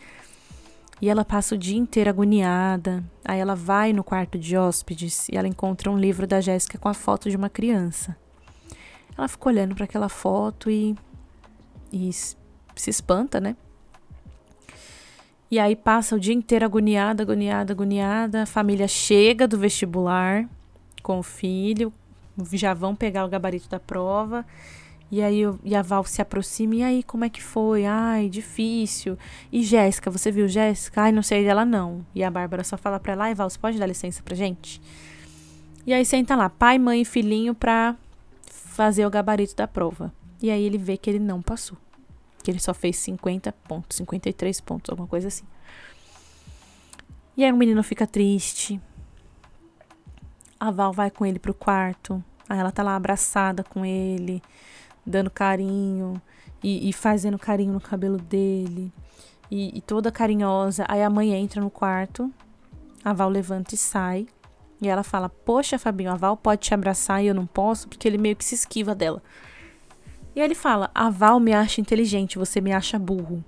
[1.01, 3.03] E ela passa o dia inteiro agoniada.
[3.25, 6.89] Aí ela vai no quarto de hóspedes e ela encontra um livro da Jéssica com
[6.89, 8.17] a foto de uma criança.
[9.17, 10.95] Ela fica olhando para aquela foto e,
[11.93, 12.37] e se
[12.91, 13.57] espanta, né?
[15.51, 18.43] E aí passa o dia inteiro agoniada, agoniada, agoniada.
[18.43, 20.49] A família chega do vestibular
[21.03, 21.93] com o filho,
[22.53, 24.47] já vão pegar o gabarito da prova.
[25.11, 27.85] E aí eu, e a Val se aproxima, e aí, como é que foi?
[27.85, 29.19] Ai, difícil.
[29.51, 31.03] E Jéssica, você viu Jéssica?
[31.03, 32.07] Ai, não sei dela não.
[32.15, 34.81] E a Bárbara só fala pra ela, ai, Val, você pode dar licença pra gente?
[35.85, 37.97] E aí senta lá, pai, mãe e filhinho pra
[38.47, 40.13] fazer o gabarito da prova.
[40.41, 41.77] E aí ele vê que ele não passou.
[42.45, 45.45] Que ele só fez 50 pontos, 53 pontos, alguma coisa assim.
[47.37, 48.81] E aí o menino fica triste.
[50.59, 52.23] A Val vai com ele pro quarto.
[52.49, 54.41] Aí ela tá lá abraçada com ele
[55.07, 56.21] dando carinho
[56.63, 58.93] e, e fazendo carinho no cabelo dele.
[59.51, 60.85] E, e, toda carinhosa.
[60.89, 62.33] Aí a mãe entra no quarto,
[63.05, 64.27] a Val levanta e sai.
[64.81, 68.07] E ela fala: Poxa, Fabinho, a Val pode te abraçar e eu não posso, porque
[68.07, 69.23] ele meio que se esquiva dela.
[70.35, 73.45] E ele fala: A Val me acha inteligente, você me acha burro.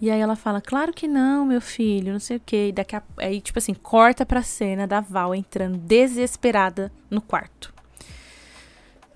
[0.00, 2.68] E aí ela fala: Claro que não, meu filho, não sei o quê.
[2.68, 3.02] E daqui a...
[3.18, 7.72] aí, tipo assim, corta pra cena da Val entrando desesperada no quarto.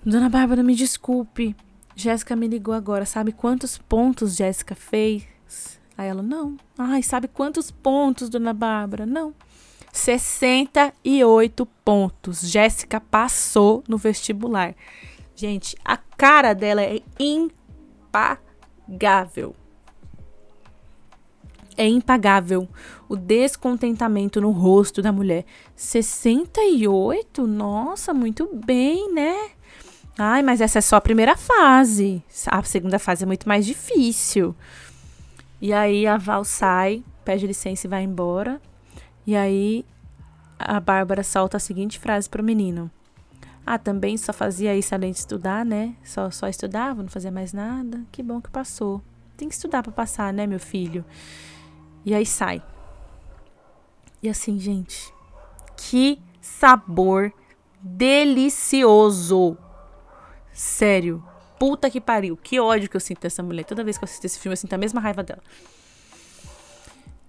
[0.07, 1.53] Dona Bárbara, me desculpe.
[1.93, 3.05] Jéssica me ligou agora.
[3.05, 5.27] Sabe quantos pontos Jéssica fez?
[5.97, 6.55] Aí ela, não.
[6.77, 9.05] Ai, sabe quantos pontos, Dona Bárbara?
[9.05, 9.33] Não.
[9.91, 12.39] 68 pontos.
[12.49, 14.73] Jéssica passou no vestibular.
[15.35, 18.33] Gente, a cara dela é impagável.
[21.75, 22.69] É impagável
[23.09, 25.43] o descontentamento no rosto da mulher.
[25.75, 27.45] 68?
[27.45, 29.56] Nossa, muito bem, né?
[30.17, 32.23] Ai, mas essa é só a primeira fase.
[32.47, 34.55] A segunda fase é muito mais difícil.
[35.61, 38.59] E aí a Val sai, pede licença e vai embora.
[39.25, 39.85] E aí
[40.57, 42.89] a Bárbara solta a seguinte frase pro menino.
[43.63, 45.93] Ah, também só fazia isso além de estudar, né?
[46.03, 48.01] Só, só estudava, não fazia mais nada.
[48.11, 49.01] Que bom que passou.
[49.35, 51.05] Tem que estudar para passar, né, meu filho?
[52.03, 52.63] E aí sai.
[54.23, 55.13] E assim, gente,
[55.75, 57.31] que sabor
[57.81, 59.57] delicioso.
[60.57, 61.23] Sério.
[61.59, 62.35] Puta que pariu.
[62.35, 63.63] Que ódio que eu sinto dessa mulher.
[63.63, 65.41] Toda vez que eu assisto esse filme, eu sinto a mesma raiva dela.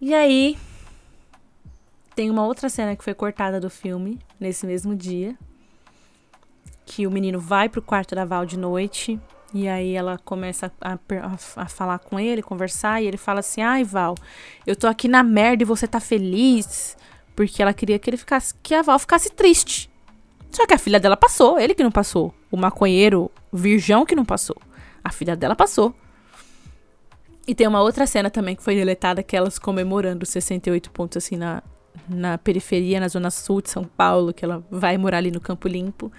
[0.01, 0.57] E aí.
[2.17, 5.37] Tem uma outra cena que foi cortada do filme, nesse mesmo dia.
[6.87, 9.21] Que o menino vai pro quarto da Val de noite.
[9.53, 13.61] E aí ela começa a, a, a, falar com ele, conversar, e ele fala assim:
[13.61, 14.15] Ai, Val,
[14.67, 16.97] eu tô aqui na merda e você tá feliz.
[17.37, 18.55] Porque ela queria que ele ficasse.
[18.63, 19.91] que a Val ficasse triste.
[20.51, 22.35] Só que a filha dela passou, ele que não passou.
[22.51, 24.57] O maconheiro virgão que não passou.
[25.03, 25.95] A filha dela passou.
[27.47, 31.37] E tem uma outra cena também que foi deletada, que elas comemorando 68 pontos assim
[31.37, 31.63] na,
[32.09, 35.67] na periferia, na zona sul de São Paulo, que ela vai morar ali no Campo
[35.67, 36.13] Limpo.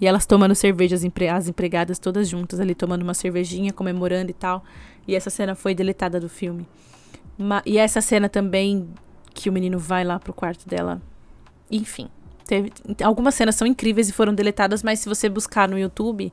[0.00, 4.34] E elas tomando cerveja, as, as empregadas todas juntas ali, tomando uma cervejinha, comemorando e
[4.34, 4.64] tal.
[5.06, 6.66] E essa cena foi deletada do filme.
[7.36, 8.88] Ma e essa cena também,
[9.32, 11.00] que o menino vai lá pro quarto dela.
[11.70, 12.08] Enfim.
[12.48, 12.72] Teve,
[13.04, 16.32] algumas cenas são incríveis e foram deletadas, mas se você buscar no YouTube,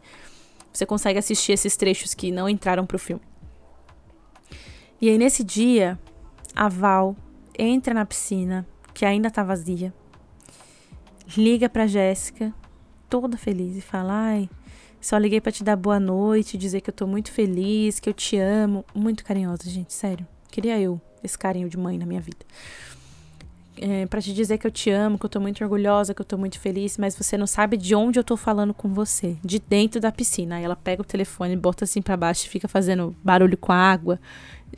[0.71, 3.22] você consegue assistir esses trechos que não entraram pro filme.
[5.01, 5.99] E aí, nesse dia,
[6.55, 7.18] a Val
[7.59, 9.93] entra na piscina, que ainda tá vazia,
[11.36, 12.53] liga pra Jéssica,
[13.09, 14.49] toda feliz, e fala: Ai,
[15.01, 18.13] só liguei para te dar boa noite, dizer que eu tô muito feliz, que eu
[18.13, 18.86] te amo.
[18.95, 20.26] Muito carinhosa, gente, sério.
[20.49, 22.45] Queria eu esse carinho de mãe na minha vida
[23.78, 26.26] é, para te dizer que eu te amo, que eu tô muito orgulhosa, que eu
[26.26, 29.59] tô muito feliz, mas você não sabe de onde eu tô falando com você, de
[29.59, 30.55] dentro da piscina.
[30.55, 33.78] Aí ela pega o telefone, bota assim para baixo e fica fazendo barulho com a
[33.78, 34.19] água,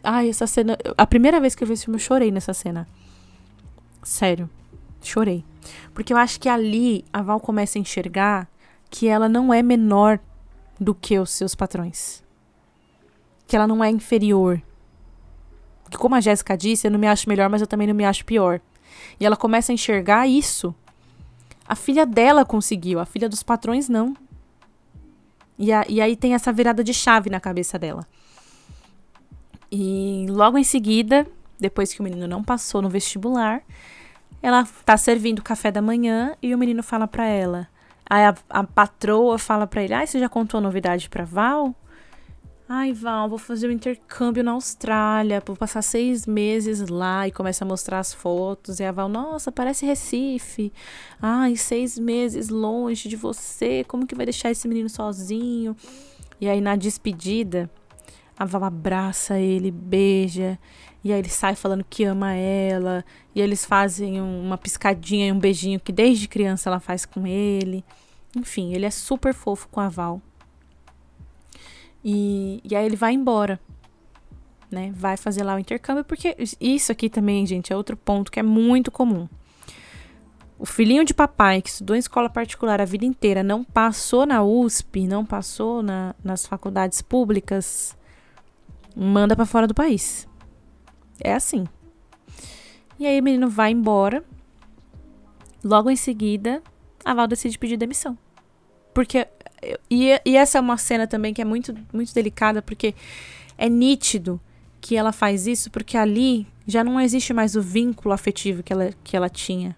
[0.03, 0.77] Ai, essa cena.
[0.97, 2.87] A primeira vez que eu vi esse filme, eu chorei nessa cena.
[4.03, 4.49] Sério.
[5.01, 5.43] Chorei.
[5.93, 8.47] Porque eu acho que ali a Val começa a enxergar
[8.89, 10.19] que ela não é menor
[10.79, 12.23] do que os seus patrões.
[13.45, 14.61] Que ela não é inferior.
[15.89, 18.05] Que como a Jéssica disse, eu não me acho melhor, mas eu também não me
[18.05, 18.61] acho pior.
[19.20, 20.74] E ela começa a enxergar isso.
[21.68, 24.15] A filha dela conseguiu, a filha dos patrões não.
[25.57, 28.07] E, a, e aí tem essa virada de chave na cabeça dela.
[29.72, 31.28] E logo em seguida,
[31.59, 33.61] depois que o menino não passou no vestibular,
[34.41, 37.68] ela tá servindo café da manhã e o menino fala para ela.
[38.09, 41.76] Aí a, a patroa fala para ele: "Ai, você já contou a novidade para Val?"
[42.70, 47.63] Ai, Val, vou fazer um intercâmbio na Austrália, vou passar seis meses lá e começa
[47.63, 48.82] a mostrar as fotos.
[48.82, 50.74] E a Val, nossa, parece Recife.
[51.22, 55.78] Ai, seis meses longe de você, como que vai deixar esse menino sozinho?
[56.41, 57.72] E aí, na despedida,
[58.38, 60.59] a Val abraça ele, beija,
[61.01, 65.39] e aí ele sai falando que ama ela, e eles fazem uma piscadinha e um
[65.39, 67.82] beijinho que desde criança ela faz com ele.
[68.36, 70.22] Enfim, ele é super fofo com a Val.
[72.09, 73.59] E, e aí ele vai embora,
[74.71, 74.93] né?
[74.95, 78.43] Vai fazer lá o intercâmbio, porque isso aqui também, gente, é outro ponto que é
[78.43, 79.27] muito comum.
[80.57, 84.41] O filhinho de papai que estudou em escola particular a vida inteira não passou na
[84.41, 87.93] USP, não passou na, nas faculdades públicas,
[88.95, 90.25] manda para fora do país.
[91.21, 91.67] É assim.
[92.97, 94.23] E aí o menino vai embora.
[95.61, 96.63] Logo em seguida,
[97.03, 98.17] a Val decide pedir demissão.
[98.93, 99.27] Porque
[99.89, 102.93] e, e essa é uma cena também que é muito, muito delicada, porque
[103.57, 104.39] é nítido
[104.79, 108.91] que ela faz isso, porque ali já não existe mais o vínculo afetivo que ela,
[109.03, 109.75] que ela tinha.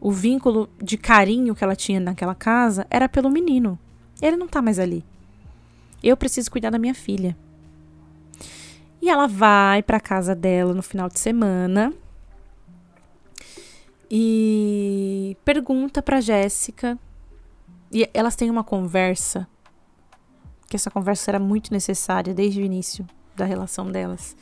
[0.00, 3.78] O vínculo de carinho que ela tinha naquela casa era pelo menino.
[4.20, 5.04] Ele não tá mais ali.
[6.02, 7.36] Eu preciso cuidar da minha filha.
[9.00, 11.92] E ela vai para casa dela no final de semana
[14.10, 16.98] e pergunta para Jéssica
[17.92, 19.46] e elas têm uma conversa,
[20.68, 24.34] que essa conversa era muito necessária desde o início da relação delas.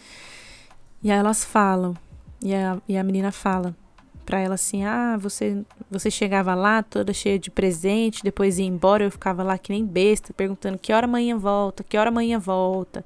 [1.02, 1.96] E aí elas falam,
[2.40, 3.74] e a, e a menina fala
[4.24, 9.02] para ela assim: Ah, você, você chegava lá toda cheia de presente, depois ia embora,
[9.02, 13.04] eu ficava lá que nem besta, perguntando que hora amanhã volta, que hora amanhã volta.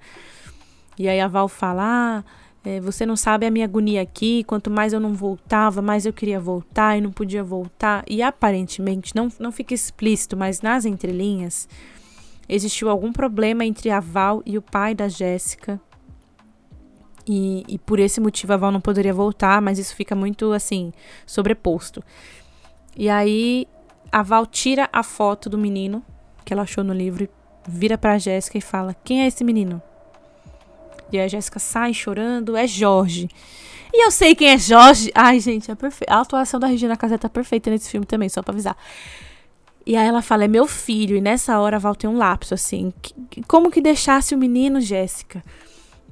[0.98, 2.24] E aí a Val fala: Ah,
[2.64, 4.42] é, você não sabe a minha agonia aqui.
[4.44, 8.02] Quanto mais eu não voltava, mais eu queria voltar e não podia voltar.
[8.08, 11.68] E aparentemente, não, não fica explícito, mas nas entrelinhas,
[12.48, 15.78] existiu algum problema entre a Val e o pai da Jéssica.
[17.26, 20.90] E, e por esse motivo a Val não poderia voltar, mas isso fica muito assim,
[21.26, 22.02] sobreposto.
[22.96, 23.66] E aí
[24.10, 26.02] a Val tira a foto do menino
[26.44, 27.28] que ela achou no livro,
[27.66, 29.82] vira pra Jéssica e fala: Quem é esse menino?
[31.16, 33.28] E a Jéssica sai chorando, é Jorge.
[33.92, 35.10] E eu sei quem é Jorge.
[35.14, 36.10] Ai, gente, é perfeito.
[36.10, 38.76] A atuação da Regina Casé tá perfeita nesse filme também, só pra avisar.
[39.86, 41.16] E aí ela fala, é meu filho.
[41.16, 42.92] E nessa hora Val tem um lapso, assim.
[43.46, 45.44] Como que deixasse o menino, Jéssica?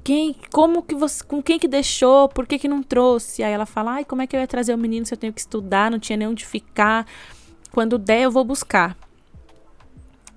[0.05, 2.29] Quem, como que você, com quem que deixou?
[2.29, 3.43] Por que que não trouxe?
[3.43, 5.33] Aí ela fala, ai, como é que eu ia trazer o menino se eu tenho
[5.33, 5.91] que estudar?
[5.91, 7.05] Não tinha nem onde ficar.
[7.73, 8.97] Quando der, eu vou buscar.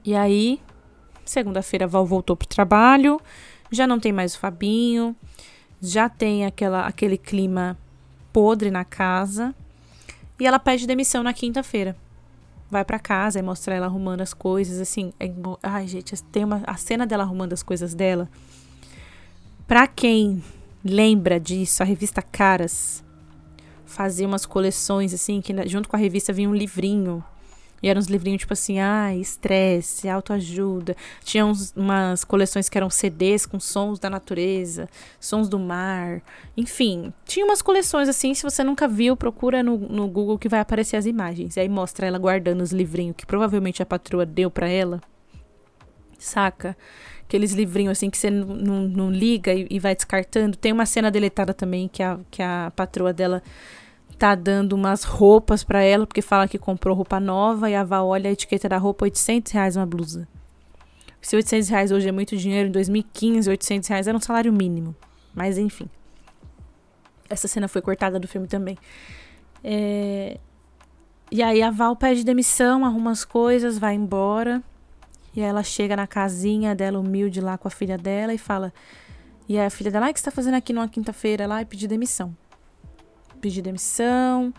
[0.03, 0.59] E aí,
[1.23, 3.19] segunda-feira Val voltou pro trabalho
[3.71, 5.15] já não tem mais o Fabinho,
[5.81, 7.77] já tem aquela, aquele clima
[8.31, 9.53] podre na casa.
[10.39, 11.95] E ela pede demissão na quinta-feira.
[12.69, 15.13] Vai para casa e mostra ela arrumando as coisas, assim.
[15.19, 15.31] É,
[15.63, 18.29] ai, gente, tem uma, a cena dela arrumando as coisas dela.
[19.67, 20.43] Pra quem
[20.83, 23.03] lembra disso, a revista Caras
[23.85, 27.23] fazia umas coleções, assim, que junto com a revista vinha um livrinho
[27.81, 30.95] e eram uns livrinhos tipo assim, ah, estresse, autoajuda.
[31.23, 36.21] Tinha uns, umas coleções que eram CDs com sons da natureza, sons do mar.
[36.55, 38.33] Enfim, tinha umas coleções assim.
[38.33, 41.57] Se você nunca viu, procura no, no Google que vai aparecer as imagens.
[41.57, 45.01] E aí mostra ela guardando os livrinhos que provavelmente a patroa deu para ela.
[46.17, 46.75] Saca?
[47.23, 50.55] Aqueles livrinhos assim que você não, liga e, e vai descartando.
[50.55, 53.41] Tem uma cena deletada também que a, que a patroa dela
[54.15, 58.07] tá dando umas roupas para ela, porque fala que comprou roupa nova e a Val
[58.07, 60.27] olha a etiqueta da roupa, 800 reais uma blusa.
[61.21, 64.95] Se 800 reais hoje é muito dinheiro, em 2015, 800 reais era um salário mínimo.
[65.33, 65.89] Mas enfim.
[67.29, 68.77] Essa cena foi cortada do filme também.
[69.63, 70.39] É...
[71.31, 74.63] E aí a Val pede demissão, arruma as coisas, vai embora.
[75.35, 78.71] E aí ela chega na casinha dela, humilde, lá com a filha dela, e fala.
[79.49, 81.61] E a filha dela, o que você tá fazendo aqui numa quinta-feira lá?
[81.61, 82.35] E pedir demissão
[83.45, 84.53] pedir demissão.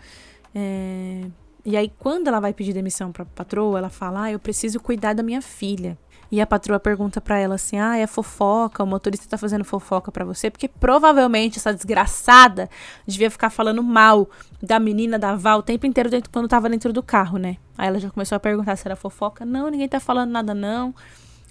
[0.55, 1.25] É...
[1.65, 5.13] E aí, quando ela vai pedir demissão para patroa, ela fala: ah, eu preciso cuidar
[5.13, 5.97] da minha filha.
[6.31, 10.11] E a patroa pergunta para ela assim: "Ah, é fofoca, o motorista tá fazendo fofoca
[10.11, 12.69] para você?" Porque provavelmente essa desgraçada
[13.05, 14.29] devia ficar falando mal
[14.61, 17.57] da menina da Val o tempo inteiro dentro, quando tava dentro do carro, né?
[17.77, 19.45] Aí ela já começou a perguntar se era fofoca.
[19.45, 20.93] Não, ninguém tá falando nada não.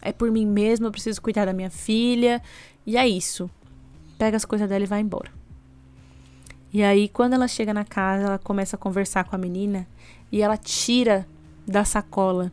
[0.02, 2.42] É por mim mesma, eu preciso cuidar da minha filha.
[2.86, 3.50] E é isso.
[4.18, 5.35] Pega as coisas dela e vai embora.
[6.76, 9.86] E aí, quando ela chega na casa, ela começa a conversar com a menina
[10.30, 11.26] e ela tira
[11.66, 12.52] da sacola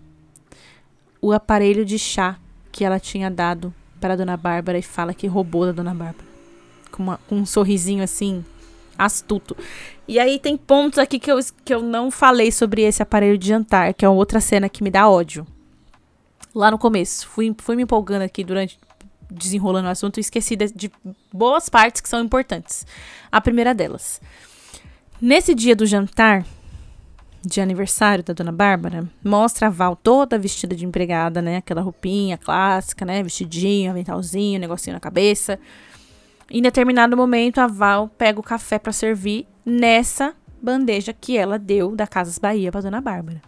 [1.22, 2.40] o aparelho de chá
[2.72, 6.26] que ela tinha dado para a dona Bárbara e fala que roubou da dona Bárbara.
[6.90, 8.46] Com, uma, com um sorrisinho assim,
[8.98, 9.58] astuto.
[10.08, 13.50] E aí tem pontos aqui que eu, que eu não falei sobre esse aparelho de
[13.50, 15.46] jantar, que é outra cena que me dá ódio.
[16.56, 17.28] Lá no começo.
[17.28, 18.80] Fui, fui me empolgando aqui durante.
[19.34, 20.92] Desenrolando o assunto esqueci de, de
[21.32, 22.86] boas partes que são importantes.
[23.32, 24.22] A primeira delas.
[25.22, 26.46] Nesse dia do jantar,
[27.46, 31.58] de aniversário da dona Bárbara, mostra a Val toda vestida de empregada, né?
[31.58, 33.22] Aquela roupinha clássica, né?
[33.22, 35.60] Vestidinho, aventalzinho, negocinho na cabeça.
[36.50, 41.96] Em determinado momento, a Val pega o café para servir nessa bandeja que ela deu
[41.96, 43.42] da Casas Bahia para dona Bárbara.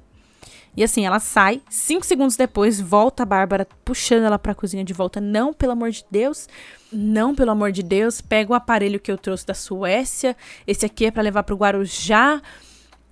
[0.78, 4.94] E assim, ela sai, cinco segundos depois, volta a Bárbara, puxando ela pra cozinha de
[4.94, 5.22] volta.
[5.22, 6.50] Não, pelo amor de Deus,
[6.92, 10.36] não, pelo amor de Deus, pega o aparelho que eu trouxe da Suécia,
[10.68, 12.42] esse aqui é para levar pro Guarujá.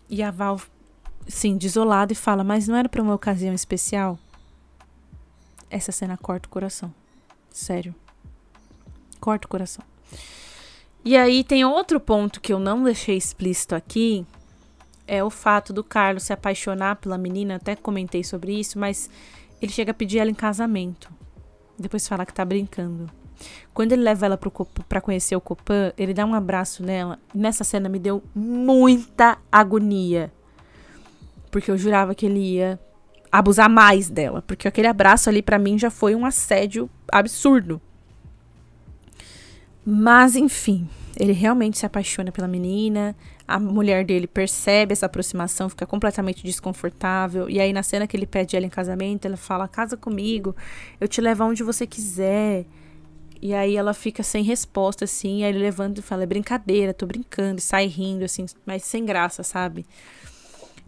[0.09, 0.59] E a Val
[1.27, 4.19] sim, desolado e fala: Mas não era para uma ocasião especial?
[5.69, 6.93] Essa cena corta o coração.
[7.49, 7.95] Sério.
[9.19, 9.83] Corta o coração.
[11.03, 14.25] E aí tem outro ponto que eu não deixei explícito aqui.
[15.07, 17.55] É o fato do Carlos se apaixonar pela menina.
[17.55, 19.09] Até comentei sobre isso, mas
[19.61, 21.09] ele chega a pedir ela em casamento.
[21.77, 23.09] Depois fala que tá brincando.
[23.73, 24.39] Quando ele leva ela
[24.87, 27.19] para conhecer o Copan, ele dá um abraço nela.
[27.33, 30.31] Nessa cena me deu muita agonia
[31.53, 32.79] porque eu jurava que ele ia
[33.31, 37.79] abusar mais dela, porque aquele abraço ali para mim já foi um assédio absurdo.
[39.85, 43.15] Mas enfim, ele realmente se apaixona pela menina,
[43.47, 47.49] a mulher dele percebe essa aproximação, fica completamente desconfortável.
[47.49, 50.55] E aí, na cena que ele pede ela em casamento, ela fala: Casa comigo,
[50.99, 52.65] eu te levo aonde você quiser.
[53.41, 55.43] E aí ela fica sem resposta, assim.
[55.43, 57.59] Aí ele levanta e fala: É brincadeira, tô brincando.
[57.59, 59.85] E sai rindo, assim, mas sem graça, sabe?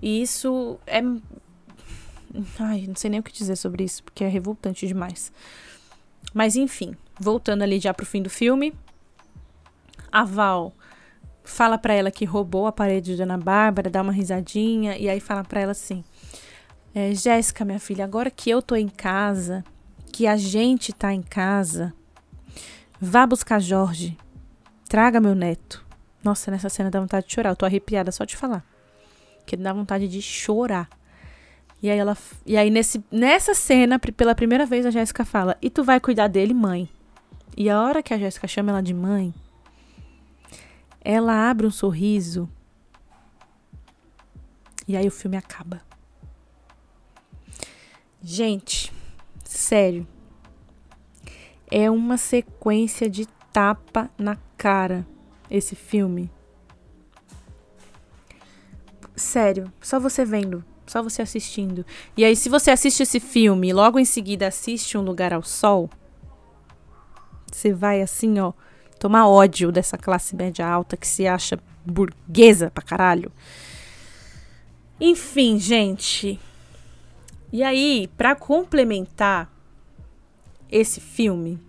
[0.01, 1.01] E isso é.
[2.59, 5.32] Ai, não sei nem o que dizer sobre isso, porque é revoltante demais.
[6.34, 8.73] Mas enfim, voltando ali já pro fim do filme.
[10.16, 10.74] A Val
[11.43, 15.20] fala para ela que roubou a parede de Ana Bárbara, dá uma risadinha, e aí
[15.20, 16.05] fala para ela assim:
[16.93, 19.61] é, Jéssica, minha filha, agora que eu tô em casa,
[20.13, 21.93] que a gente tá em casa,
[22.97, 24.18] vá buscar Jorge,
[24.88, 25.86] traga meu neto.
[26.24, 28.63] Nossa, nessa cena dá vontade de chorar, eu tô arrepiada só de falar
[29.45, 30.88] que dá vontade de chorar.
[31.84, 35.70] E aí ela e aí nesse nessa cena, pela primeira vez a Jéssica fala: "E
[35.70, 36.89] tu vai cuidar dele, mãe?".
[37.57, 39.34] E a hora que a Jéssica chama ela de mãe,
[41.06, 42.49] ela abre um sorriso.
[44.88, 45.82] E aí o filme acaba.
[48.22, 48.91] Gente,
[49.43, 50.08] sério.
[51.70, 55.06] É uma sequência de tapa na cara
[55.49, 56.32] esse filme.
[59.16, 61.86] Sério, só você vendo, só você assistindo.
[62.18, 65.43] E aí, se você assiste esse filme e logo em seguida assiste Um Lugar ao
[65.43, 65.89] Sol,
[67.49, 68.53] você vai assim, ó,
[69.06, 73.32] tomar ódio dessa classe média alta que se acha burguesa pra caralho.
[74.99, 76.39] Enfim, gente.
[77.53, 79.47] E aí, para complementar
[80.72, 81.60] esse filme,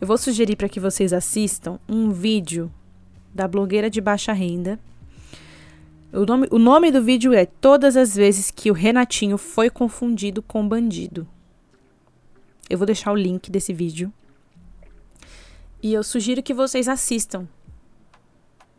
[0.00, 2.68] eu vou sugerir para que vocês assistam um vídeo
[3.32, 4.80] da blogueira de baixa renda
[6.12, 10.42] o nome, o nome do vídeo é Todas as vezes que o Renatinho foi confundido
[10.42, 11.24] com bandido.
[12.68, 14.12] Eu vou deixar o link desse vídeo.
[15.84, 17.46] E eu sugiro que vocês assistam.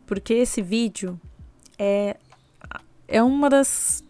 [0.08, 1.20] Porque esse vídeo
[1.78, 2.16] é,
[3.06, 4.02] é uma das.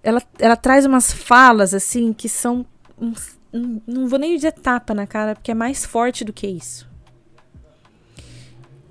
[0.00, 2.64] Ela, ela traz umas falas assim que são.
[3.52, 6.88] não vou nem dizer tapa na cara, porque é mais forte do que isso.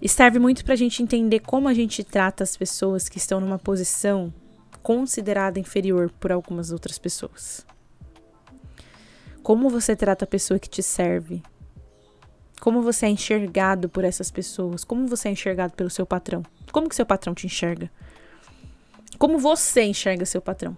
[0.02, 3.40] E serve muito para a gente entender como a gente trata as pessoas que estão
[3.40, 4.34] numa posição
[4.82, 7.66] considerada inferior por algumas outras pessoas.
[9.42, 11.42] Como você trata a pessoa que te serve?
[12.64, 14.86] Como você é enxergado por essas pessoas?
[14.86, 16.44] Como você é enxergado pelo seu patrão?
[16.72, 17.92] Como que seu patrão te enxerga?
[19.20, 20.78] Como você enxerga seu patrão?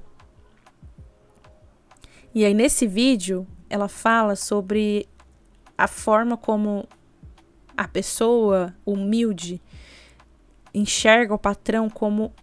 [2.33, 5.07] E aí nesse vídeo ela fala sobre
[5.77, 6.87] a forma como
[7.77, 9.61] a pessoa humilde
[10.73, 12.33] enxerga o patrão como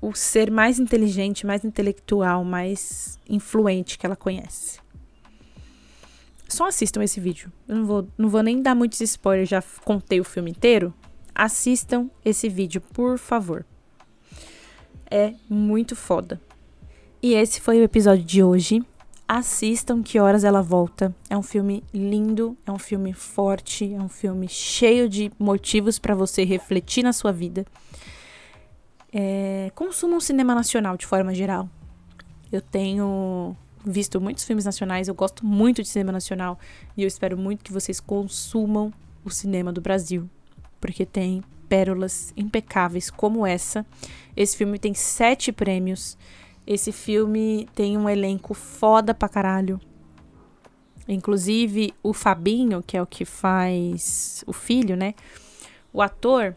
[0.00, 4.83] o ser mais inteligente, mais intelectual, mais influente que ela conhece.
[6.48, 7.52] Só assistam esse vídeo.
[7.66, 10.92] Eu não vou, não vou nem dar muitos spoilers, já contei o filme inteiro.
[11.34, 13.64] Assistam esse vídeo, por favor.
[15.10, 16.40] É muito foda.
[17.22, 18.82] E esse foi o episódio de hoje.
[19.26, 21.14] Assistam Que Horas Ela Volta.
[21.30, 26.14] É um filme lindo, é um filme forte, é um filme cheio de motivos para
[26.14, 27.64] você refletir na sua vida.
[29.12, 31.68] É, consumam cinema nacional de forma geral.
[32.52, 36.58] Eu tenho visto muitos filmes nacionais, eu gosto muito de cinema nacional
[36.96, 38.92] e eu espero muito que vocês consumam
[39.24, 40.28] o cinema do Brasil,
[40.80, 43.84] porque tem pérolas impecáveis como essa.
[44.36, 46.16] Esse filme tem sete prêmios.
[46.66, 49.80] Esse filme tem um elenco foda pra caralho.
[51.06, 55.14] Inclusive, o Fabinho, que é o que faz o filho, né?
[55.92, 56.56] O ator,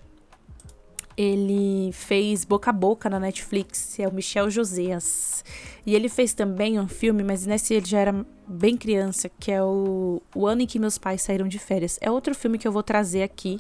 [1.18, 5.44] ele fez Boca a Boca na Netflix, é o Michel Josias.
[5.84, 9.62] E ele fez também um filme, mas nesse ele já era bem criança, que é
[9.64, 11.98] o, o Ano em que Meus Pais Saíram de Férias.
[12.02, 13.60] É outro filme que eu vou trazer aqui.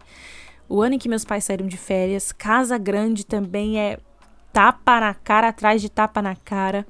[0.69, 2.31] O Ano em que Meus Pais Saíram de Férias.
[2.31, 3.97] Casa Grande também é
[4.53, 6.85] tapa na cara atrás de tapa na cara.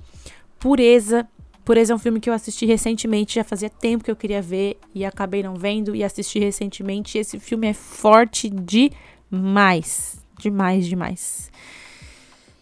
[0.60, 1.28] Pureza.
[1.64, 4.80] Pureza é um filme que eu assisti recentemente, já fazia tempo que eu queria ver
[4.96, 7.18] e acabei não vendo e assisti recentemente.
[7.18, 11.52] Esse filme é forte demais, demais, demais.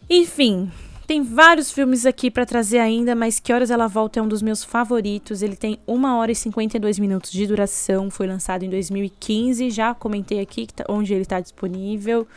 [0.10, 0.72] Enfim,
[1.08, 4.42] tem vários filmes aqui para trazer ainda, mas Que Horas Ela Volta é um dos
[4.42, 5.42] meus favoritos.
[5.42, 10.40] Ele tem 1 hora e 52 minutos de duração, foi lançado em 2015, já comentei
[10.40, 12.28] aqui tá, onde ele está disponível.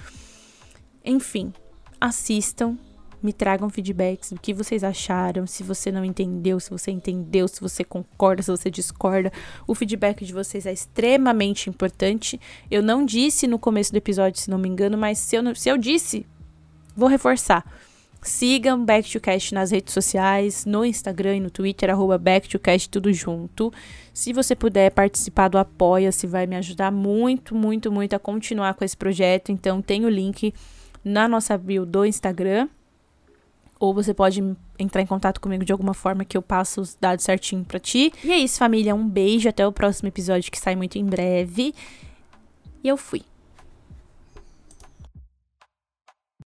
[1.04, 1.52] Enfim,
[1.98, 2.76] assistam,
[3.22, 7.60] me tragam feedbacks do que vocês acharam, se você não entendeu, se você entendeu, se
[7.60, 9.32] você concorda, se você discorda.
[9.66, 12.40] O feedback de vocês é extremamente importante.
[12.70, 15.68] Eu não disse no começo do episódio, se não me engano, mas se eu, se
[15.68, 16.26] eu disse,
[16.96, 17.64] vou reforçar.
[18.20, 22.58] Sigam Back to Cast nas redes sociais, no Instagram e no Twitter, arroba Back to
[22.58, 23.72] Cast, tudo junto.
[24.12, 28.84] Se você puder participar do Apoia-se, vai me ajudar muito, muito, muito a continuar com
[28.84, 29.52] esse projeto.
[29.52, 30.52] Então, tem o link
[31.04, 32.68] na nossa bio do Instagram.
[33.80, 34.42] Ou você pode
[34.78, 38.12] entrar em contato comigo de alguma forma que eu passo os dados certinho para ti.
[38.24, 38.94] E é isso, família.
[38.94, 39.48] Um beijo.
[39.48, 41.74] Até o próximo episódio que sai muito em breve.
[42.82, 43.22] E eu fui.